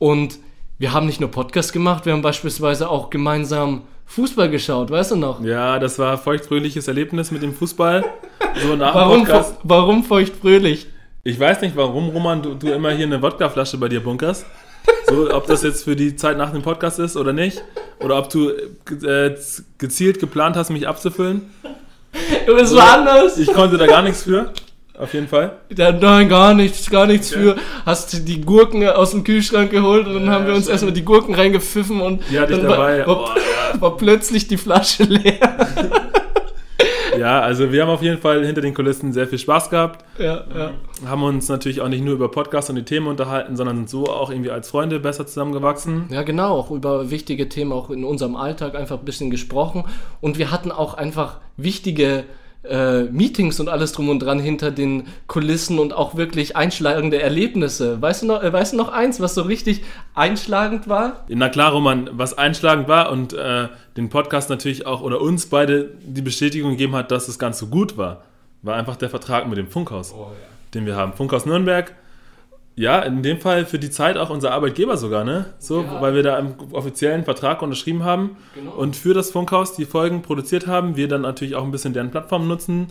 Und 0.00 0.40
wir 0.80 0.92
haben 0.92 1.06
nicht 1.06 1.20
nur 1.20 1.30
Podcast 1.30 1.72
gemacht, 1.72 2.04
wir 2.04 2.14
haben 2.14 2.22
beispielsweise 2.22 2.90
auch 2.90 3.10
gemeinsam 3.10 3.82
Fußball 4.06 4.50
geschaut, 4.50 4.90
weißt 4.90 5.12
du 5.12 5.16
noch? 5.16 5.40
ja, 5.44 5.78
das 5.78 6.00
war 6.00 6.18
feuchtfröhliches 6.18 6.88
Erlebnis 6.88 7.30
mit 7.30 7.42
dem 7.42 7.54
Fußball. 7.54 8.04
So 8.60 8.74
nach 8.74 8.92
Warum, 8.92 9.20
Podcast. 9.20 9.54
warum 9.62 10.02
feuchtfröhlich? 10.02 10.88
Ich 11.24 11.38
weiß 11.38 11.60
nicht, 11.60 11.76
warum, 11.76 12.08
Roman, 12.08 12.42
du, 12.42 12.54
du 12.54 12.68
immer 12.72 12.90
hier 12.90 13.06
eine 13.06 13.22
Wodkaflasche 13.22 13.76
bei 13.78 13.88
dir 13.88 14.00
bunkerst. 14.02 14.44
So, 15.08 15.32
ob 15.32 15.46
das 15.46 15.62
jetzt 15.62 15.84
für 15.84 15.94
die 15.94 16.16
Zeit 16.16 16.36
nach 16.36 16.50
dem 16.50 16.62
Podcast 16.62 16.98
ist 16.98 17.16
oder 17.16 17.32
nicht. 17.32 17.62
Oder 18.00 18.18
ob 18.18 18.28
du 18.30 18.48
äh, 18.50 19.36
gezielt 19.78 20.18
geplant 20.18 20.56
hast, 20.56 20.70
mich 20.70 20.88
abzufüllen. 20.88 21.42
Es 22.46 22.74
war 22.74 22.98
anders. 22.98 23.38
Ich 23.38 23.52
konnte 23.52 23.78
da 23.78 23.86
gar 23.86 24.02
nichts 24.02 24.24
für. 24.24 24.52
Auf 24.98 25.14
jeden 25.14 25.28
Fall. 25.28 25.56
Ja, 25.76 25.92
nein, 25.92 26.28
gar 26.28 26.54
nichts, 26.54 26.90
gar 26.90 27.06
nichts 27.06 27.32
Okay. 27.32 27.42
für. 27.42 27.56
Hast 27.86 28.26
die 28.28 28.40
Gurken 28.40 28.86
aus 28.88 29.12
dem 29.12 29.22
Kühlschrank 29.24 29.70
geholt 29.70 30.06
und 30.08 30.14
dann 30.14 30.30
haben 30.30 30.46
wir 30.46 30.54
uns 30.54 30.64
stimmt. 30.64 30.72
erstmal 30.74 30.92
die 30.92 31.04
Gurken 31.04 31.34
reingepfiffen 31.34 32.00
und 32.00 32.22
Die 32.30 32.38
hatte 32.38 32.54
ich 32.54 32.60
dabei. 32.62 33.06
War, 33.06 33.16
Oh, 33.16 33.24
war, 33.28 33.80
war 33.80 33.96
plötzlich 33.96 34.48
die 34.48 34.56
Flasche 34.58 35.04
leer. 35.04 35.38
Ja, 37.22 37.40
also 37.40 37.70
wir 37.70 37.82
haben 37.82 37.90
auf 37.90 38.02
jeden 38.02 38.18
Fall 38.18 38.44
hinter 38.44 38.60
den 38.60 38.74
Kulissen 38.74 39.12
sehr 39.12 39.28
viel 39.28 39.38
Spaß 39.38 39.70
gehabt. 39.70 40.04
ja, 40.18 40.44
ja. 40.54 40.70
Haben 41.06 41.22
uns 41.22 41.48
natürlich 41.48 41.80
auch 41.80 41.88
nicht 41.88 42.04
nur 42.04 42.14
über 42.14 42.30
Podcasts 42.30 42.68
und 42.68 42.76
die 42.76 42.84
Themen 42.84 43.06
unterhalten, 43.06 43.56
sondern 43.56 43.76
sind 43.76 43.90
so 43.90 44.06
auch 44.06 44.30
irgendwie 44.30 44.50
als 44.50 44.68
Freunde 44.68 44.98
besser 44.98 45.26
zusammengewachsen. 45.26 46.06
Ja, 46.10 46.22
genau, 46.22 46.56
auch 46.58 46.70
über 46.70 47.10
wichtige 47.10 47.48
Themen 47.48 47.72
auch 47.72 47.90
in 47.90 48.04
unserem 48.04 48.34
Alltag 48.34 48.74
einfach 48.74 48.98
ein 48.98 49.04
bisschen 49.04 49.30
gesprochen. 49.30 49.84
Und 50.20 50.38
wir 50.38 50.50
hatten 50.50 50.72
auch 50.72 50.94
einfach 50.94 51.38
wichtige 51.56 52.24
äh, 52.64 53.04
Meetings 53.04 53.58
und 53.60 53.68
alles 53.68 53.92
drum 53.92 54.08
und 54.08 54.20
dran 54.20 54.38
hinter 54.38 54.70
den 54.70 55.08
Kulissen 55.26 55.78
und 55.78 55.92
auch 55.92 56.16
wirklich 56.16 56.56
einschlagende 56.56 57.20
Erlebnisse. 57.20 58.00
Weißt 58.00 58.22
du 58.22 58.26
noch, 58.26 58.42
äh, 58.42 58.52
weißt 58.52 58.74
du 58.74 58.76
noch 58.76 58.90
eins, 58.90 59.20
was 59.20 59.34
so 59.34 59.42
richtig 59.42 59.82
einschlagend 60.14 60.88
war? 60.88 61.24
Na 61.28 61.48
klar, 61.48 61.72
Roman, 61.72 62.10
was 62.12 62.38
einschlagend 62.38 62.88
war 62.88 63.10
und 63.10 63.32
äh, 63.32 63.68
den 63.96 64.08
Podcast 64.10 64.48
natürlich 64.50 64.86
auch 64.86 65.02
oder 65.02 65.20
uns 65.20 65.46
beide 65.46 65.90
die 66.02 66.22
Bestätigung 66.22 66.72
gegeben 66.72 66.94
hat, 66.94 67.10
dass 67.10 67.26
das 67.26 67.38
Ganze 67.38 67.66
gut 67.66 67.96
war, 67.96 68.22
war 68.62 68.76
einfach 68.76 68.96
der 68.96 69.10
Vertrag 69.10 69.48
mit 69.48 69.58
dem 69.58 69.66
Funkhaus, 69.66 70.14
den 70.72 70.86
wir 70.86 70.96
haben. 70.96 71.14
Funkhaus 71.14 71.46
Nürnberg, 71.46 71.92
ja, 72.74 73.00
in 73.00 73.22
dem 73.22 73.38
Fall 73.38 73.66
für 73.66 73.78
die 73.78 73.90
Zeit 73.90 74.16
auch 74.16 74.30
unser 74.30 74.52
Arbeitgeber 74.52 74.96
sogar, 74.96 75.24
ne? 75.24 75.46
So, 75.58 75.82
Ja. 75.82 76.00
weil 76.00 76.14
wir 76.14 76.22
da 76.22 76.36
einen 76.36 76.54
offiziellen 76.72 77.24
Vertrag 77.24 77.60
unterschrieben 77.62 78.04
haben 78.04 78.36
Genau. 78.54 78.72
und 78.72 78.96
für 78.96 79.12
das 79.14 79.30
Funkhaus 79.30 79.74
die 79.74 79.84
Folgen 79.84 80.22
produziert 80.22 80.66
haben, 80.66 80.96
wir 80.96 81.08
dann 81.08 81.20
natürlich 81.22 81.54
auch 81.54 81.64
ein 81.64 81.70
bisschen 81.70 81.92
deren 81.92 82.10
Plattform 82.10 82.48
nutzen 82.48 82.88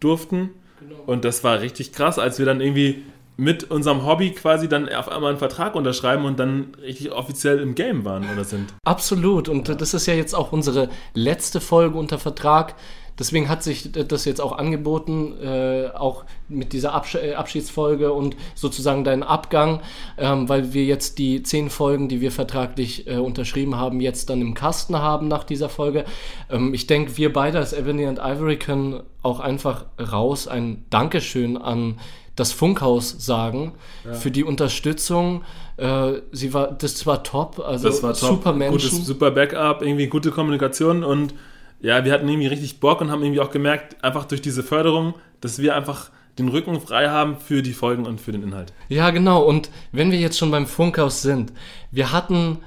durften. 0.00 0.50
Genau. 0.80 0.96
Und 1.06 1.24
das 1.24 1.42
war 1.42 1.60
richtig 1.60 1.92
krass, 1.92 2.18
als 2.18 2.38
wir 2.38 2.46
dann 2.46 2.60
irgendwie 2.60 3.02
mit 3.38 3.70
unserem 3.70 4.06
Hobby 4.06 4.30
quasi 4.30 4.66
dann 4.68 4.88
auf 4.88 5.10
einmal 5.10 5.30
einen 5.30 5.38
Vertrag 5.38 5.74
unterschreiben 5.74 6.24
und 6.24 6.38
dann 6.38 6.68
richtig 6.82 7.12
offiziell 7.12 7.58
im 7.60 7.74
Game 7.74 8.04
waren 8.06 8.24
oder 8.32 8.44
sind. 8.44 8.72
Absolut. 8.84 9.48
Und 9.50 9.68
das 9.80 9.92
ist 9.92 10.06
ja 10.06 10.14
jetzt 10.14 10.34
auch 10.34 10.52
unsere 10.52 10.88
letzte 11.12 11.60
Folge 11.60 11.98
unter 11.98 12.18
Vertrag. 12.18 12.74
Deswegen 13.18 13.48
hat 13.48 13.62
sich 13.62 13.90
das 13.92 14.24
jetzt 14.24 14.40
auch 14.40 14.52
angeboten, 14.52 15.34
äh, 15.42 15.88
auch 15.94 16.24
mit 16.48 16.72
dieser 16.72 16.92
Absch 16.92 17.14
äh, 17.14 17.34
Abschiedsfolge 17.34 18.12
und 18.12 18.36
sozusagen 18.54 19.04
deinen 19.04 19.22
Abgang, 19.22 19.80
ähm, 20.18 20.48
weil 20.48 20.72
wir 20.72 20.84
jetzt 20.84 21.18
die 21.18 21.42
zehn 21.42 21.70
Folgen, 21.70 22.08
die 22.08 22.20
wir 22.20 22.30
vertraglich 22.30 23.06
äh, 23.06 23.16
unterschrieben 23.16 23.76
haben, 23.76 24.00
jetzt 24.00 24.28
dann 24.28 24.40
im 24.40 24.54
Kasten 24.54 24.98
haben 24.98 25.28
nach 25.28 25.44
dieser 25.44 25.68
Folge. 25.68 26.04
Ähm, 26.50 26.74
ich 26.74 26.86
denke, 26.86 27.16
wir 27.16 27.32
beide 27.32 27.58
als 27.58 27.72
Ebony 27.72 28.06
und 28.06 28.18
Ivory 28.18 28.58
können 28.58 29.02
auch 29.22 29.40
einfach 29.40 29.86
raus 29.98 30.46
ein 30.46 30.84
Dankeschön 30.90 31.56
an 31.56 31.98
das 32.36 32.52
Funkhaus 32.52 33.16
sagen 33.18 33.72
für 34.12 34.30
die 34.30 34.44
Unterstützung. 34.44 35.42
Äh, 35.78 36.20
sie 36.32 36.52
war, 36.52 36.70
das 36.70 37.06
war 37.06 37.22
top, 37.24 37.58
also 37.60 37.88
Das 37.88 38.02
war 38.02 38.12
top. 38.12 38.28
super 38.28 38.52
Menschen. 38.52 38.90
Gutes, 38.90 39.06
super 39.06 39.30
Backup, 39.30 39.80
irgendwie 39.82 40.06
gute 40.06 40.30
Kommunikation 40.30 41.02
und 41.02 41.34
ja, 41.80 42.04
wir 42.04 42.12
hatten 42.12 42.28
irgendwie 42.28 42.48
richtig 42.48 42.80
Bock 42.80 43.00
und 43.00 43.10
haben 43.10 43.22
irgendwie 43.22 43.40
auch 43.40 43.50
gemerkt, 43.50 44.02
einfach 44.02 44.24
durch 44.24 44.40
diese 44.40 44.62
Förderung, 44.62 45.14
dass 45.40 45.58
wir 45.58 45.74
einfach 45.76 46.10
den 46.38 46.48
Rücken 46.48 46.80
frei 46.80 47.08
haben 47.08 47.38
für 47.38 47.62
die 47.62 47.72
Folgen 47.72 48.06
und 48.06 48.20
für 48.20 48.32
den 48.32 48.42
Inhalt. 48.42 48.72
Ja, 48.88 49.10
genau. 49.10 49.42
Und 49.42 49.70
wenn 49.92 50.10
wir 50.10 50.18
jetzt 50.18 50.38
schon 50.38 50.50
beim 50.50 50.66
Funkhaus 50.66 51.22
sind, 51.22 51.52
wir 51.90 52.12
hatten 52.12 52.58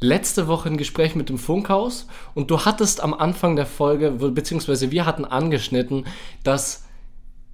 letzte 0.00 0.48
Woche 0.48 0.68
ein 0.68 0.76
Gespräch 0.76 1.14
mit 1.14 1.28
dem 1.28 1.38
Funkhaus 1.38 2.06
und 2.34 2.50
du 2.50 2.64
hattest 2.64 3.02
am 3.02 3.14
Anfang 3.14 3.56
der 3.56 3.66
Folge, 3.66 4.10
beziehungsweise 4.10 4.90
wir 4.90 5.06
hatten 5.06 5.24
angeschnitten, 5.24 6.06
dass 6.42 6.84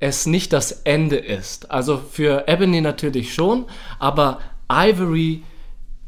es 0.01 0.27
nicht 0.27 0.53
das 0.53 0.73
Ende 0.73 1.17
ist. 1.17 1.71
Also 1.71 1.99
für 1.99 2.47
Ebony 2.47 2.81
natürlich 2.81 3.35
schon, 3.35 3.67
aber 3.99 4.39
Ivory 4.71 5.43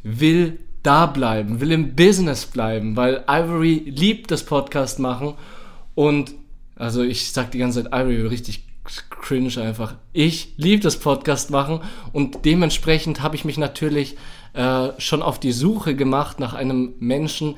will 0.03 0.59
da 0.83 1.07
bleiben, 1.07 1.61
will 1.61 1.73
im 1.73 1.95
Business 1.95 2.47
bleiben, 2.47 2.97
weil 2.97 3.25
Ivory 3.29 3.83
liebt 3.87 4.31
das 4.31 4.45
Podcast 4.45 4.99
machen 4.99 5.35
und 5.95 6.35
also 6.77 7.03
ich 7.03 7.33
sag 7.33 7.51
die 7.51 7.59
ganze 7.59 7.83
Zeit 7.85 7.93
Ivory 7.93 8.27
richtig 8.27 8.65
cringe 9.11 9.61
einfach. 9.61 9.95
Ich 10.13 10.55
liebe 10.57 10.83
das 10.83 10.99
Podcast 10.99 11.51
machen 11.51 11.81
und 12.13 12.45
dementsprechend 12.45 13.23
habe 13.23 13.37
ich 13.37 13.45
mich 13.45 13.59
natürlich 13.59 14.17
äh, 14.55 14.89
schon 14.99 15.23
auf 15.23 15.39
die 15.39 15.53
Suche 15.53 15.95
gemacht 15.95 16.41
nach 16.41 16.55
einem 16.55 16.95
Menschen, 16.99 17.57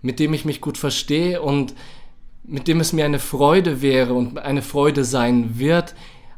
mit 0.00 0.18
dem 0.18 0.34
ich 0.34 0.44
mich 0.44 0.60
gut 0.60 0.78
verstehe 0.78 1.42
und 1.42 1.74
mit 2.44 2.66
dem 2.66 2.80
es 2.80 2.92
mir 2.92 3.04
eine 3.04 3.20
Freude 3.20 3.82
wäre 3.82 4.14
und 4.14 4.38
eine 4.38 4.62
Freude 4.62 5.04
sein 5.04 5.58
wird, 5.58 5.94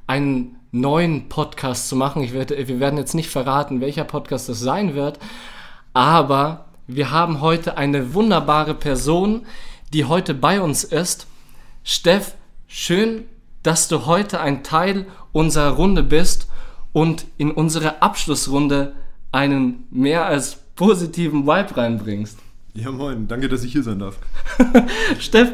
einen 0.06 0.56
neuen 0.70 1.28
Podcast 1.28 1.88
zu 1.88 1.96
machen. 1.96 2.22
Ich 2.22 2.34
werde, 2.34 2.68
wir 2.68 2.80
werden 2.80 2.98
jetzt 2.98 3.14
nicht 3.14 3.30
verraten, 3.30 3.80
welcher 3.80 4.04
Podcast 4.04 4.48
das 4.48 4.60
sein 4.60 4.94
wird, 4.94 5.18
aber 5.94 6.66
wir 6.86 7.10
haben 7.10 7.40
heute 7.40 7.78
eine 7.78 8.12
wunderbare 8.12 8.74
Person, 8.74 9.46
die 9.94 10.04
heute 10.04 10.34
bei 10.34 10.60
uns 10.60 10.84
ist. 10.84 11.26
Steff, 11.82 12.34
schön, 12.66 13.24
dass 13.62 13.88
du 13.88 14.04
heute 14.04 14.40
ein 14.40 14.62
Teil 14.62 15.06
unserer 15.32 15.70
Runde 15.70 16.02
bist 16.02 16.48
und 16.92 17.24
in 17.38 17.50
unsere 17.50 18.02
Abschlussrunde 18.02 18.94
einen 19.32 19.86
mehr 19.90 20.26
als 20.26 20.58
positiven 20.76 21.46
Vibe 21.46 21.76
reinbringst. 21.76 22.38
Ja, 22.74 22.90
moin. 22.90 23.28
Danke, 23.28 23.48
dass 23.48 23.64
ich 23.64 23.72
hier 23.72 23.82
sein 23.82 24.00
darf. 24.00 24.18
Steff, 25.20 25.52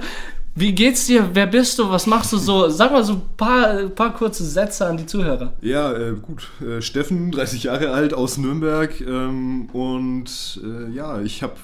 wie 0.55 0.73
geht's 0.73 1.07
dir? 1.07 1.31
Wer 1.33 1.47
bist 1.47 1.79
du? 1.79 1.89
Was 1.89 2.07
machst 2.07 2.33
du 2.33 2.37
so? 2.39 2.69
Sag 2.69 2.93
mal 2.93 3.05
so 3.05 3.15
ein 3.15 3.23
paar, 3.37 3.89
paar 3.89 4.15
kurze 4.15 4.45
Sätze 4.45 4.87
an 4.87 4.97
die 4.97 5.07
Zuhörer. 5.07 5.53
Ja, 5.61 5.93
äh, 5.93 6.15
gut. 6.21 6.49
Äh, 6.61 6.83
Steffen, 6.83 7.31
30 7.33 7.65
Jahre 7.65 7.91
alt, 7.91 8.15
aus 8.15 8.39
Nürnberg. 8.39 9.01
Ähm, 9.01 9.69
und 9.73 10.61
äh, 10.65 10.91
ja, 10.91 11.21
ich 11.21 11.43
habe 11.43 11.55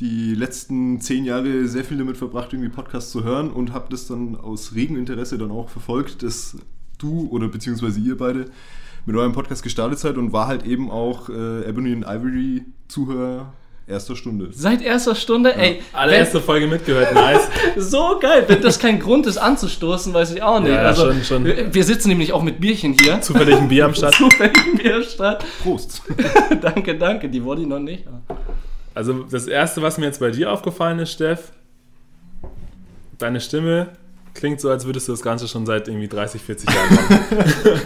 die 0.00 0.34
letzten 0.34 1.00
zehn 1.00 1.24
Jahre 1.24 1.66
sehr 1.68 1.84
viel 1.84 1.96
damit 1.96 2.16
verbracht, 2.16 2.52
irgendwie 2.52 2.68
Podcasts 2.70 3.10
zu 3.10 3.24
hören 3.24 3.50
und 3.50 3.72
habe 3.72 3.86
das 3.90 4.06
dann 4.06 4.36
aus 4.36 4.74
regem 4.74 4.96
Interesse 4.96 5.38
dann 5.38 5.50
auch 5.50 5.70
verfolgt, 5.70 6.22
dass 6.22 6.56
du 6.98 7.28
oder 7.30 7.48
beziehungsweise 7.48 8.00
ihr 8.00 8.16
beide 8.18 8.46
mit 9.06 9.16
eurem 9.16 9.32
Podcast 9.32 9.62
gestartet 9.62 9.98
seid 9.98 10.18
und 10.18 10.32
war 10.32 10.48
halt 10.48 10.66
eben 10.66 10.90
auch 10.90 11.28
äh, 11.28 11.66
Ebony 11.66 11.92
und 11.92 12.02
Ivory 12.02 12.64
Zuhörer 12.88 13.52
erster 13.86 14.16
Stunde. 14.16 14.48
Seit 14.52 14.82
erster 14.82 15.14
Stunde, 15.14 15.54
ey, 15.56 15.80
Allererste 15.92 16.40
Folge 16.40 16.66
mitgehört, 16.66 17.14
nice. 17.14 17.48
so 17.76 18.18
geil. 18.20 18.44
Wenn 18.46 18.60
das 18.60 18.78
kein 18.78 18.98
Grund 18.98 19.26
ist 19.26 19.38
anzustoßen, 19.38 20.12
weiß 20.12 20.32
ich 20.32 20.42
auch 20.42 20.60
nicht. 20.60 20.70
Ja, 20.70 20.82
ja, 20.82 20.88
also, 20.88 21.06
schon, 21.06 21.24
schon. 21.24 21.44
Wir, 21.44 21.72
wir 21.72 21.84
sitzen 21.84 22.08
nämlich 22.08 22.32
auch 22.32 22.42
mit 22.42 22.60
Bierchen 22.60 22.96
hier. 22.98 23.20
Zufällig 23.20 23.56
ein 23.56 23.68
Bier 23.68 23.84
am 23.84 23.94
Start. 23.94 24.14
Zufällig 24.16 24.56
im 24.66 24.78
Bierstadt. 24.78 25.44
Prost! 25.62 26.02
danke, 26.60 26.96
danke. 26.96 27.28
Die 27.28 27.42
wurde 27.42 27.62
ich 27.62 27.68
noch 27.68 27.78
nicht. 27.78 28.04
Also 28.94 29.24
das 29.30 29.46
Erste, 29.46 29.82
was 29.82 29.98
mir 29.98 30.06
jetzt 30.06 30.20
bei 30.20 30.30
dir 30.30 30.52
aufgefallen 30.52 30.98
ist, 30.98 31.12
Steff, 31.12 31.52
deine 33.18 33.40
Stimme 33.40 33.88
klingt 34.36 34.60
so, 34.60 34.70
als 34.70 34.86
würdest 34.86 35.08
du 35.08 35.12
das 35.12 35.22
Ganze 35.22 35.48
schon 35.48 35.66
seit 35.66 35.88
irgendwie 35.88 36.08
30, 36.08 36.40
40 36.42 36.70
Jahren 36.70 36.94
machen. 36.94 37.18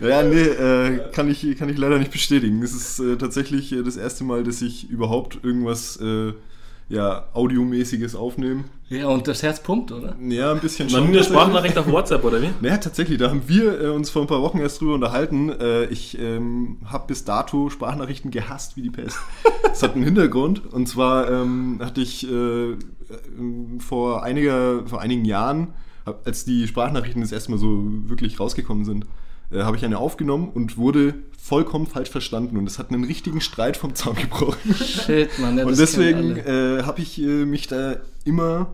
Ja, 0.00 0.22
nee, 0.22 0.40
äh, 0.40 1.00
kann, 1.12 1.28
ich, 1.30 1.56
kann 1.56 1.68
ich 1.68 1.78
leider 1.78 1.98
nicht 1.98 2.10
bestätigen. 2.10 2.62
Es 2.62 2.74
ist 2.74 2.98
äh, 2.98 3.16
tatsächlich 3.16 3.72
äh, 3.72 3.82
das 3.82 3.96
erste 3.96 4.24
Mal, 4.24 4.44
dass 4.44 4.62
ich 4.62 4.90
überhaupt 4.90 5.38
irgendwas 5.42 5.96
äh, 5.96 6.32
ja, 6.88 7.26
audiomäßiges 7.32 8.14
Aufnehmen. 8.14 8.64
Ja, 8.88 9.08
und 9.08 9.26
das 9.26 9.42
Herz 9.42 9.60
pumpt, 9.60 9.90
oder? 9.90 10.14
Ja, 10.20 10.52
ein 10.52 10.60
bisschen 10.60 10.86
nie 10.86 10.94
eine 10.96 11.24
Sprachnachricht 11.24 11.76
auf 11.76 11.90
WhatsApp, 11.90 12.22
oder 12.22 12.40
wie? 12.40 12.50
Naja, 12.60 12.76
tatsächlich, 12.76 13.18
da 13.18 13.30
haben 13.30 13.42
wir 13.46 13.80
äh, 13.80 13.88
uns 13.88 14.10
vor 14.10 14.22
ein 14.22 14.28
paar 14.28 14.42
Wochen 14.42 14.58
erst 14.58 14.80
drüber 14.80 14.94
unterhalten. 14.94 15.50
Äh, 15.50 15.86
ich 15.86 16.16
ähm, 16.20 16.78
habe 16.86 17.08
bis 17.08 17.24
dato 17.24 17.70
Sprachnachrichten 17.70 18.30
gehasst 18.30 18.76
wie 18.76 18.82
die 18.82 18.90
Pest. 18.90 19.18
Das 19.62 19.82
hat 19.82 19.94
einen 19.94 20.04
Hintergrund. 20.04 20.72
Und 20.72 20.88
zwar 20.88 21.28
ähm, 21.30 21.80
hatte 21.82 22.00
ich 22.00 22.26
vor, 23.78 24.22
einiger, 24.22 24.86
vor 24.86 25.00
einigen 25.00 25.24
Jahren, 25.24 25.68
als 26.24 26.44
die 26.44 26.66
Sprachnachrichten 26.66 27.20
das 27.20 27.32
erste 27.32 27.50
Mal 27.50 27.58
so 27.58 27.84
wirklich 28.08 28.38
rausgekommen 28.38 28.84
sind, 28.84 29.06
äh, 29.50 29.62
habe 29.62 29.76
ich 29.76 29.84
eine 29.84 29.98
aufgenommen 29.98 30.48
und 30.52 30.76
wurde 30.76 31.14
vollkommen 31.38 31.86
falsch 31.86 32.10
verstanden. 32.10 32.56
Und 32.56 32.66
es 32.66 32.78
hat 32.78 32.90
einen 32.90 33.04
richtigen 33.04 33.40
Streit 33.40 33.76
vom 33.76 33.94
Zaun 33.94 34.16
gebrochen. 34.16 34.74
Shit, 34.74 35.38
Mann. 35.38 35.58
Ja, 35.58 35.64
und 35.64 35.78
deswegen 35.78 36.36
äh, 36.36 36.82
habe 36.82 37.00
ich 37.00 37.20
äh, 37.20 37.44
mich 37.44 37.66
da 37.68 37.96
immer 38.24 38.68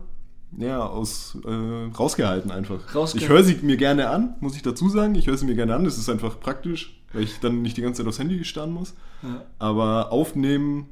ja, 0.57 0.85
aus, 0.85 1.37
äh, 1.45 1.95
rausgehalten 1.97 2.51
einfach. 2.51 2.93
Rausgehalten. 2.93 3.19
Ich 3.19 3.29
höre 3.29 3.43
sie 3.43 3.65
mir 3.65 3.77
gerne 3.77 4.09
an, 4.09 4.35
muss 4.39 4.55
ich 4.55 4.61
dazu 4.61 4.89
sagen. 4.89 5.15
Ich 5.15 5.27
höre 5.27 5.37
sie 5.37 5.45
mir 5.45 5.55
gerne 5.55 5.75
an. 5.75 5.83
Das 5.83 5.97
ist 5.97 6.09
einfach 6.09 6.39
praktisch, 6.39 6.99
weil 7.11 7.23
ich 7.23 7.39
dann 7.39 7.61
nicht 7.61 7.77
die 7.77 7.81
ganze 7.81 8.01
Zeit 8.01 8.07
aufs 8.07 8.19
Handy 8.19 8.43
starren 8.43 8.71
muss. 8.71 8.93
Ja. 9.23 9.43
Aber 9.59 10.11
aufnehmen 10.11 10.87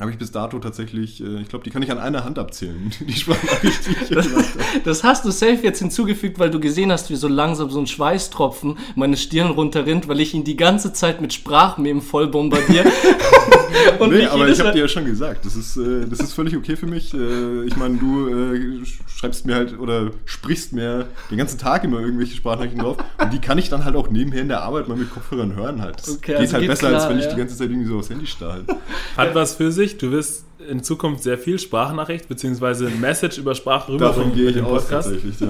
habe 0.00 0.10
ich 0.10 0.18
bis 0.18 0.32
dato 0.32 0.58
tatsächlich, 0.58 1.22
äh, 1.22 1.40
ich 1.40 1.48
glaube, 1.48 1.64
die 1.64 1.70
kann 1.70 1.82
ich 1.82 1.90
an 1.90 1.98
einer 1.98 2.24
Hand 2.24 2.38
abzählen. 2.38 2.90
Die 3.00 3.12
Sprachnachricht, 3.12 3.86
die 3.86 4.14
ich 4.14 4.16
habe. 4.16 4.44
Das 4.84 5.04
hast 5.04 5.24
du 5.24 5.30
safe 5.30 5.60
jetzt 5.62 5.78
hinzugefügt, 5.78 6.38
weil 6.38 6.50
du 6.50 6.60
gesehen 6.60 6.90
hast, 6.90 7.10
wie 7.10 7.16
so 7.16 7.28
langsam 7.28 7.70
so 7.70 7.78
ein 7.78 7.86
Schweißtropfen 7.86 8.78
meine 8.94 9.16
Stirn 9.16 9.50
runterrinnt, 9.50 10.08
weil 10.08 10.20
ich 10.20 10.34
ihn 10.34 10.44
die 10.44 10.56
ganze 10.56 10.92
Zeit 10.92 11.20
mit 11.20 11.32
Sprachmemen 11.32 12.02
voll 12.02 12.28
bombardiere. 12.28 12.90
Und 13.98 14.12
nee, 14.12 14.26
aber 14.26 14.48
ich 14.48 14.60
habe 14.60 14.72
dir 14.72 14.80
ja 14.80 14.88
schon 14.88 15.04
gesagt, 15.04 15.44
das 15.44 15.56
ist, 15.56 15.76
äh, 15.76 16.06
das 16.08 16.20
ist 16.20 16.32
völlig 16.32 16.56
okay 16.56 16.76
für 16.76 16.86
mich. 16.86 17.12
Äh, 17.14 17.64
ich 17.64 17.76
meine, 17.76 17.96
du 17.98 18.28
äh, 18.28 18.84
schreibst 19.06 19.46
mir 19.46 19.54
halt 19.54 19.78
oder 19.78 20.10
sprichst 20.24 20.72
mir 20.72 21.06
den 21.30 21.38
ganzen 21.38 21.58
Tag 21.58 21.84
immer 21.84 22.00
irgendwelche 22.00 22.36
Sprachnachrichten 22.36 22.80
drauf 22.80 22.96
und 23.18 23.32
die 23.32 23.40
kann 23.40 23.58
ich 23.58 23.68
dann 23.68 23.84
halt 23.84 23.96
auch 23.96 24.10
nebenher 24.10 24.42
in 24.42 24.48
der 24.48 24.62
Arbeit 24.62 24.88
mal 24.88 24.96
mit 24.96 25.10
Kopfhörern 25.10 25.54
hören 25.54 25.82
halt. 25.82 25.98
Das 25.98 26.10
Okay, 26.16 26.32
geht 26.32 26.36
also 26.36 26.52
halt 26.54 26.62
geht 26.62 26.70
besser, 26.70 26.88
klar, 26.88 27.00
als 27.00 27.10
wenn 27.10 27.18
ich 27.18 27.24
ja. 27.24 27.30
die 27.30 27.36
ganze 27.36 27.56
Zeit 27.56 27.70
irgendwie 27.70 27.88
so 27.88 27.98
aufs 27.98 28.10
Handy 28.10 28.26
starre. 28.26 28.64
Halt. 28.66 28.68
Hat 29.16 29.34
was 29.34 29.54
für 29.54 29.72
sich. 29.72 29.98
Du 29.98 30.10
wirst 30.10 30.44
in 30.68 30.82
Zukunft 30.82 31.22
sehr 31.22 31.38
viel 31.38 31.58
Sprachnachricht 31.58 32.28
bzw. 32.28 32.90
Message 33.00 33.38
über 33.38 33.54
Sprache 33.54 33.92
rüberbringen 33.92 34.44
mit 34.44 34.54
dem 34.56 34.64
Podcast. 34.64 35.10
Ja. 35.40 35.48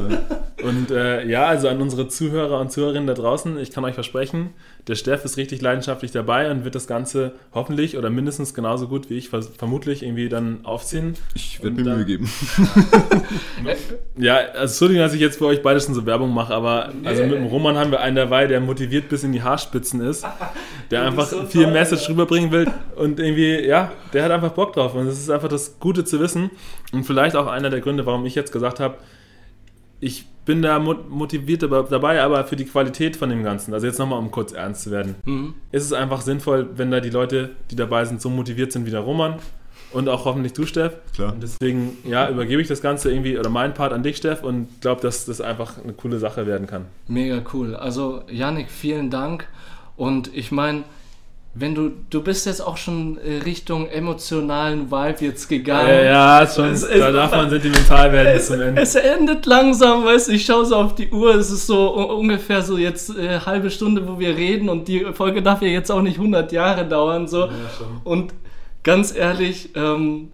Und 0.63 0.91
äh, 0.91 1.27
ja, 1.27 1.47
also 1.47 1.69
an 1.69 1.81
unsere 1.81 2.09
Zuhörer 2.09 2.61
und 2.61 2.71
Zuhörerinnen 2.71 3.07
da 3.07 3.15
draußen, 3.15 3.59
ich 3.59 3.71
kann 3.71 3.85
euch 3.85 3.95
versprechen, 3.95 4.51
der 4.89 4.95
Steff 4.95 5.25
ist 5.25 5.37
richtig 5.37 5.63
leidenschaftlich 5.63 6.11
dabei 6.11 6.51
und 6.51 6.65
wird 6.65 6.75
das 6.75 6.87
Ganze 6.87 7.33
hoffentlich 7.55 7.97
oder 7.97 8.11
mindestens 8.11 8.53
genauso 8.55 8.87
gut 8.89 9.09
wie 9.09 9.17
ich 9.17 9.29
vermutlich 9.31 10.03
irgendwie 10.03 10.29
dann 10.29 10.61
aufziehen. 10.65 11.15
Ich 11.35 11.63
werde 11.63 11.77
mir 11.77 11.85
da- 11.85 11.97
Mühe 11.97 12.05
geben. 12.05 12.31
Ja, 14.17 14.37
also 14.37 14.61
Entschuldigung, 14.73 15.03
dass 15.03 15.15
ich 15.15 15.21
jetzt 15.21 15.39
für 15.39 15.47
euch 15.47 15.63
beide 15.63 15.81
schon 15.81 15.95
so 15.95 16.05
Werbung 16.05 16.33
mache, 16.35 16.53
aber 16.55 16.91
also 17.05 17.23
mit 17.23 17.33
dem 17.33 17.47
Roman 17.47 17.77
haben 17.77 17.91
wir 17.91 18.01
einen 18.01 18.17
dabei, 18.17 18.47
der 18.47 18.61
motiviert 18.61 19.09
bis 19.09 19.23
in 19.25 19.33
die 19.33 19.43
Haarspitzen 19.43 20.01
ist, 20.03 20.27
der 20.91 21.03
einfach 21.07 21.27
so 21.27 21.45
viel 21.47 21.67
Message 21.67 22.09
rüberbringen 22.09 22.51
will 22.51 22.71
und 22.97 23.19
irgendwie, 23.19 23.61
ja, 23.67 23.93
der 24.13 24.25
hat 24.25 24.31
einfach 24.31 24.51
Bock 24.53 24.73
drauf 24.75 24.95
und 24.95 25.00
es 25.07 25.19
ist 25.21 25.31
einfach 25.31 25.49
das 25.49 25.79
Gute 25.81 26.05
zu 26.05 26.21
wissen 26.21 26.51
und 26.93 27.05
vielleicht 27.05 27.37
auch 27.37 27.47
einer 27.47 27.71
der 27.71 27.81
Gründe, 27.81 28.07
warum 28.07 28.25
ich 28.27 28.35
jetzt 28.35 28.53
gesagt 28.53 28.81
habe, 28.81 28.97
ich 30.01 30.25
bin 30.47 30.63
da 30.63 30.79
mo- 30.79 30.97
motiviert 31.09 31.63
dab- 31.63 31.91
dabei, 31.91 32.23
aber 32.23 32.45
für 32.45 32.57
die 32.57 32.65
Qualität 32.65 33.17
von 33.17 33.29
dem 33.29 33.43
Ganzen, 33.45 33.75
also 33.75 33.87
jetzt 33.87 33.99
nochmal, 33.99 34.19
um 34.19 34.31
kurz 34.31 34.53
ernst 34.53 34.83
zu 34.83 34.91
werden, 34.91 35.15
Mhm. 35.27 35.55
ist 35.73 35.85
es 35.85 35.93
einfach 35.93 36.23
sinnvoll, 36.23 36.69
wenn 36.77 36.91
da 36.91 37.01
die 37.01 37.11
Leute, 37.11 37.51
die 37.71 37.77
dabei 37.77 38.05
sind, 38.07 38.21
so 38.21 38.31
motiviert 38.31 38.73
sind 38.73 38.87
wie 38.87 38.91
der 38.91 39.01
Roman 39.01 39.35
und 39.93 40.09
auch 40.09 40.25
hoffentlich 40.25 40.55
du, 40.55 40.65
Steff. 40.65 40.95
Klar. 41.15 41.35
Und 41.35 41.43
deswegen, 41.43 41.99
ja, 42.05 42.31
übergebe 42.31 42.63
ich 42.63 42.69
das 42.69 42.81
Ganze 42.81 43.11
irgendwie 43.13 43.39
oder 43.39 43.51
meinen 43.51 43.75
Part 43.75 43.93
an 43.93 44.03
dich, 44.03 44.17
Steff, 44.17 44.43
und 44.43 44.81
glaube, 44.81 45.03
dass 45.03 45.27
das 45.27 45.41
einfach 45.43 45.83
eine 45.83 45.93
coole 45.93 46.19
Sache 46.19 46.47
werden 46.47 46.67
kann. 46.67 46.87
Mega 47.07 47.43
cool. 47.53 47.77
Also, 47.77 48.23
Yannick, 48.31 48.71
vielen 48.71 49.11
Dank. 49.11 49.47
Und 49.97 50.35
ich 50.35 50.51
meine, 50.51 50.85
wenn 51.53 51.75
du, 51.75 51.91
du 52.11 52.23
bist 52.23 52.47
jetzt 52.47 52.61
auch 52.61 52.77
schon 52.77 53.19
äh, 53.19 53.39
Richtung 53.39 53.89
emotionalen 53.89 54.91
Vibe 54.91 55.25
jetzt 55.25 55.49
gegangen. 55.49 55.89
Ja, 55.89 56.41
ja, 56.41 56.47
schon. 56.47 56.71
Es 56.71 56.89
da 56.89 57.11
darf 57.11 57.33
man 57.33 57.51
sentimental 57.51 58.13
werden 58.13 58.35
bis 58.35 58.47
zum 58.47 58.61
Ende. 58.61 58.81
Es 58.81 58.95
endet 58.95 59.47
langsam, 59.47 60.05
weißt 60.05 60.29
du, 60.29 60.33
ich 60.33 60.45
schaue 60.45 60.65
so 60.65 60.77
auf 60.77 60.95
die 60.95 61.11
Uhr, 61.11 61.35
es 61.35 61.51
ist 61.51 61.67
so 61.67 61.93
ungefähr 61.93 62.63
so 62.63 62.79
jetzt 62.79 63.17
äh, 63.17 63.41
halbe 63.41 63.71
Stunde, 63.71 64.07
wo 64.07 64.21
wir 64.21 64.37
reden 64.37 64.69
und 64.69 64.87
die 64.87 65.07
Folge 65.13 65.43
darf 65.43 65.61
ja 65.61 65.69
jetzt 65.69 65.91
auch 65.91 66.03
nicht 66.03 66.19
100 66.19 66.53
Jahre 66.53 66.87
dauern, 66.87 67.27
so. 67.27 67.49
Und 68.05 68.33
ganz 68.85 69.15
ehrlich, 69.15 69.71
ähm, 69.75 70.31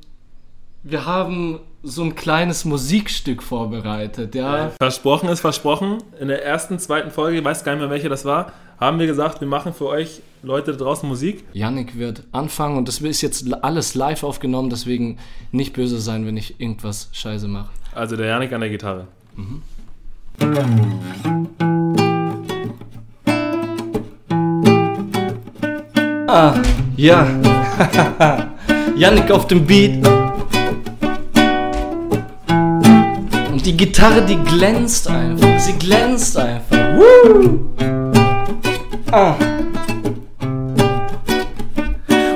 wir 0.83 1.07
haben 1.07 1.61
so 1.87 2.03
ein 2.03 2.17
kleines 2.17 2.65
Musikstück 2.65 3.43
vorbereitet, 3.43 4.35
ja. 4.35 4.73
Versprochen 4.79 5.29
ist 5.29 5.41
versprochen. 5.41 5.99
In 6.21 6.29
der 6.29 6.45
ersten, 6.45 6.79
zweiten 6.79 7.11
Folge, 7.11 7.39
ich 7.39 7.45
weiß 7.45 7.63
gar 7.65 7.73
nicht 7.73 7.81
mehr, 7.81 7.91
welche 7.91 8.09
das 8.09 8.25
war, 8.25 8.53
haben 8.81 8.99
wir 8.99 9.07
gesagt, 9.07 9.41
wir 9.41 9.49
machen 9.49 9.73
für 9.73 9.87
euch 9.87 10.21
Leute 10.43 10.73
da 10.73 10.79
draußen 10.79 11.09
Musik. 11.09 11.45
Yannick 11.53 11.97
wird 11.97 12.25
anfangen 12.33 12.77
und 12.77 12.89
das 12.89 12.99
ist 12.99 13.23
jetzt 13.23 13.53
alles 13.63 13.95
live 13.95 14.25
aufgenommen, 14.25 14.69
deswegen 14.69 15.19
nicht 15.53 15.75
böse 15.75 16.01
sein, 16.01 16.27
wenn 16.27 16.37
ich 16.37 16.61
irgendwas 16.61 17.09
scheiße 17.13 17.47
mache. 17.47 17.71
Also 17.95 18.17
der 18.17 18.27
Janik 18.27 18.53
an 18.53 18.61
der 18.61 18.71
Gitarre. 18.71 19.07
Ah, 26.27 26.55
ja. 26.97 27.27
Yannick 28.97 29.31
auf 29.31 29.47
dem 29.47 29.65
Beat. 29.65 30.16
Die 33.67 33.77
Gitarre, 33.77 34.23
die 34.23 34.37
glänzt 34.37 35.09
einfach. 35.09 35.59
Sie 35.59 35.73
glänzt 35.73 36.39
einfach. 36.39 36.79
Woo! 36.95 37.59
Ah. 39.11 39.35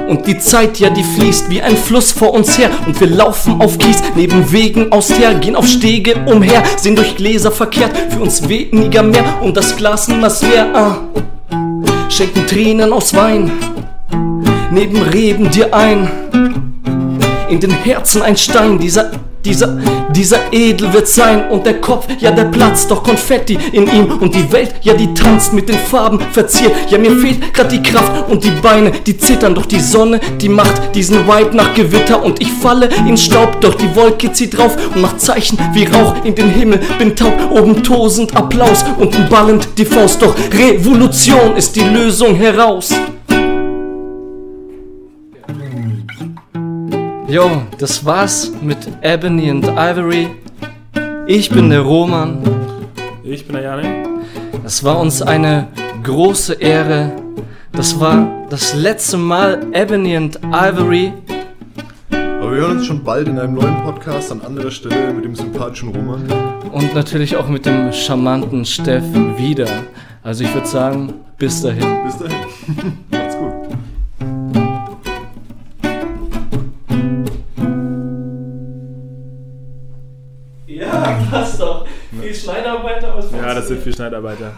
Und 0.08 0.26
die 0.26 0.36
Zeit, 0.38 0.80
ja, 0.80 0.90
die 0.90 1.04
fließt 1.04 1.48
wie 1.48 1.62
ein 1.62 1.76
Fluss 1.76 2.10
vor 2.10 2.34
uns 2.34 2.58
her. 2.58 2.70
Und 2.84 3.00
wir 3.00 3.06
laufen 3.06 3.60
auf 3.60 3.78
Kies, 3.78 4.02
neben 4.16 4.50
Wegen 4.50 4.90
aus 4.90 5.06
Teer, 5.06 5.34
gehen 5.34 5.54
auf 5.54 5.68
Stege 5.68 6.16
umher, 6.26 6.64
sehen 6.76 6.96
durch 6.96 7.14
Gläser 7.14 7.52
verkehrt, 7.52 7.96
für 8.10 8.20
uns 8.20 8.48
weniger 8.48 9.04
mehr 9.04 9.40
und 9.40 9.56
das 9.56 9.76
Glas 9.76 10.08
niemals 10.08 10.42
leer. 10.42 10.66
Ah. 10.74 10.96
Schenken 12.08 12.44
Tränen 12.48 12.92
aus 12.92 13.14
Wein, 13.14 13.52
neben 14.72 15.00
Reben 15.00 15.48
dir 15.48 15.72
ein. 15.72 16.10
In 17.48 17.60
den 17.60 17.70
Herzen 17.70 18.22
ein 18.22 18.36
Stein, 18.36 18.80
dieser, 18.80 19.12
dieser, 19.44 19.78
dieser 20.10 20.52
edel 20.52 20.92
wird 20.92 21.08
sein. 21.08 21.50
Und 21.50 21.66
der 21.66 21.80
Kopf, 21.80 22.06
ja, 22.18 22.30
der 22.30 22.44
platzt, 22.44 22.90
doch 22.90 23.02
Konfetti 23.02 23.58
in 23.72 23.86
ihm. 23.86 24.18
Und 24.20 24.34
die 24.34 24.50
Welt, 24.52 24.74
ja, 24.82 24.94
die 24.94 25.12
tanzt 25.14 25.52
mit 25.52 25.68
den 25.68 25.78
Farben 25.78 26.20
verziert. 26.32 26.72
Ja, 26.88 26.98
mir 26.98 27.12
fehlt 27.16 27.52
grad 27.54 27.72
die 27.72 27.82
Kraft 27.82 28.28
und 28.28 28.44
die 28.44 28.50
Beine, 28.50 28.92
die 29.06 29.16
zittern. 29.16 29.54
Doch 29.54 29.66
die 29.66 29.80
Sonne, 29.80 30.20
die 30.40 30.48
macht 30.48 30.94
diesen 30.94 31.26
Vibe 31.26 31.56
nach 31.56 31.74
Gewitter. 31.74 32.22
Und 32.22 32.40
ich 32.40 32.52
falle 32.52 32.88
in 33.06 33.16
Staub, 33.16 33.60
doch 33.60 33.74
die 33.74 33.94
Wolke 33.96 34.32
zieht 34.32 34.56
drauf 34.56 34.76
und 34.94 35.02
macht 35.02 35.20
Zeichen 35.20 35.58
wie 35.72 35.84
Rauch 35.84 36.14
in 36.24 36.34
den 36.34 36.50
Himmel. 36.50 36.80
Bin 36.98 37.16
taub, 37.16 37.34
oben 37.50 37.82
tosend 37.82 38.36
Applaus, 38.36 38.84
unten 38.98 39.28
ballend 39.28 39.68
die 39.78 39.84
Faust. 39.84 40.22
Doch 40.22 40.34
Revolution 40.52 41.56
ist 41.56 41.76
die 41.76 41.80
Lösung 41.80 42.34
heraus. 42.34 42.94
Jo, 47.30 47.62
das 47.78 48.04
war's 48.04 48.50
mit 48.60 48.78
Ebony 49.02 49.50
and 49.50 49.64
Ivory. 49.64 50.30
Ich 51.28 51.48
bin 51.48 51.70
der 51.70 51.82
Roman. 51.82 52.42
Ich 53.22 53.46
bin 53.46 53.54
der 53.54 53.62
Janik. 53.62 54.08
Es 54.64 54.82
war 54.82 54.98
uns 54.98 55.22
eine 55.22 55.68
große 56.02 56.54
Ehre. 56.54 57.12
Das 57.70 58.00
war 58.00 58.46
das 58.50 58.74
letzte 58.74 59.16
Mal 59.16 59.64
Ebony 59.72 60.16
and 60.16 60.40
Ivory. 60.46 61.12
Aber 62.10 62.50
wir 62.50 62.62
hören 62.62 62.78
uns 62.78 62.86
schon 62.86 63.04
bald 63.04 63.28
in 63.28 63.38
einem 63.38 63.54
neuen 63.54 63.80
Podcast 63.84 64.32
an 64.32 64.40
anderer 64.40 64.72
Stelle 64.72 65.12
mit 65.12 65.24
dem 65.24 65.36
sympathischen 65.36 65.90
Roman. 65.90 66.24
Und 66.72 66.92
natürlich 66.96 67.36
auch 67.36 67.46
mit 67.46 67.64
dem 67.64 67.92
charmanten 67.92 68.64
Steff 68.64 69.04
wieder. 69.36 69.68
Also 70.24 70.42
ich 70.42 70.52
würde 70.52 70.66
sagen, 70.66 71.14
bis 71.38 71.62
dahin. 71.62 72.02
Bis 72.04 72.18
dahin. 72.18 72.98
passt 81.30 81.60
doch. 81.60 81.86
Viel 82.20 82.34
Schneidarbeiter 82.34 83.14
aus 83.14 83.30
Ja, 83.32 83.54
das 83.54 83.68
sind 83.68 83.82
viel 83.82 83.94
Schneidarbeiter. 83.94 84.52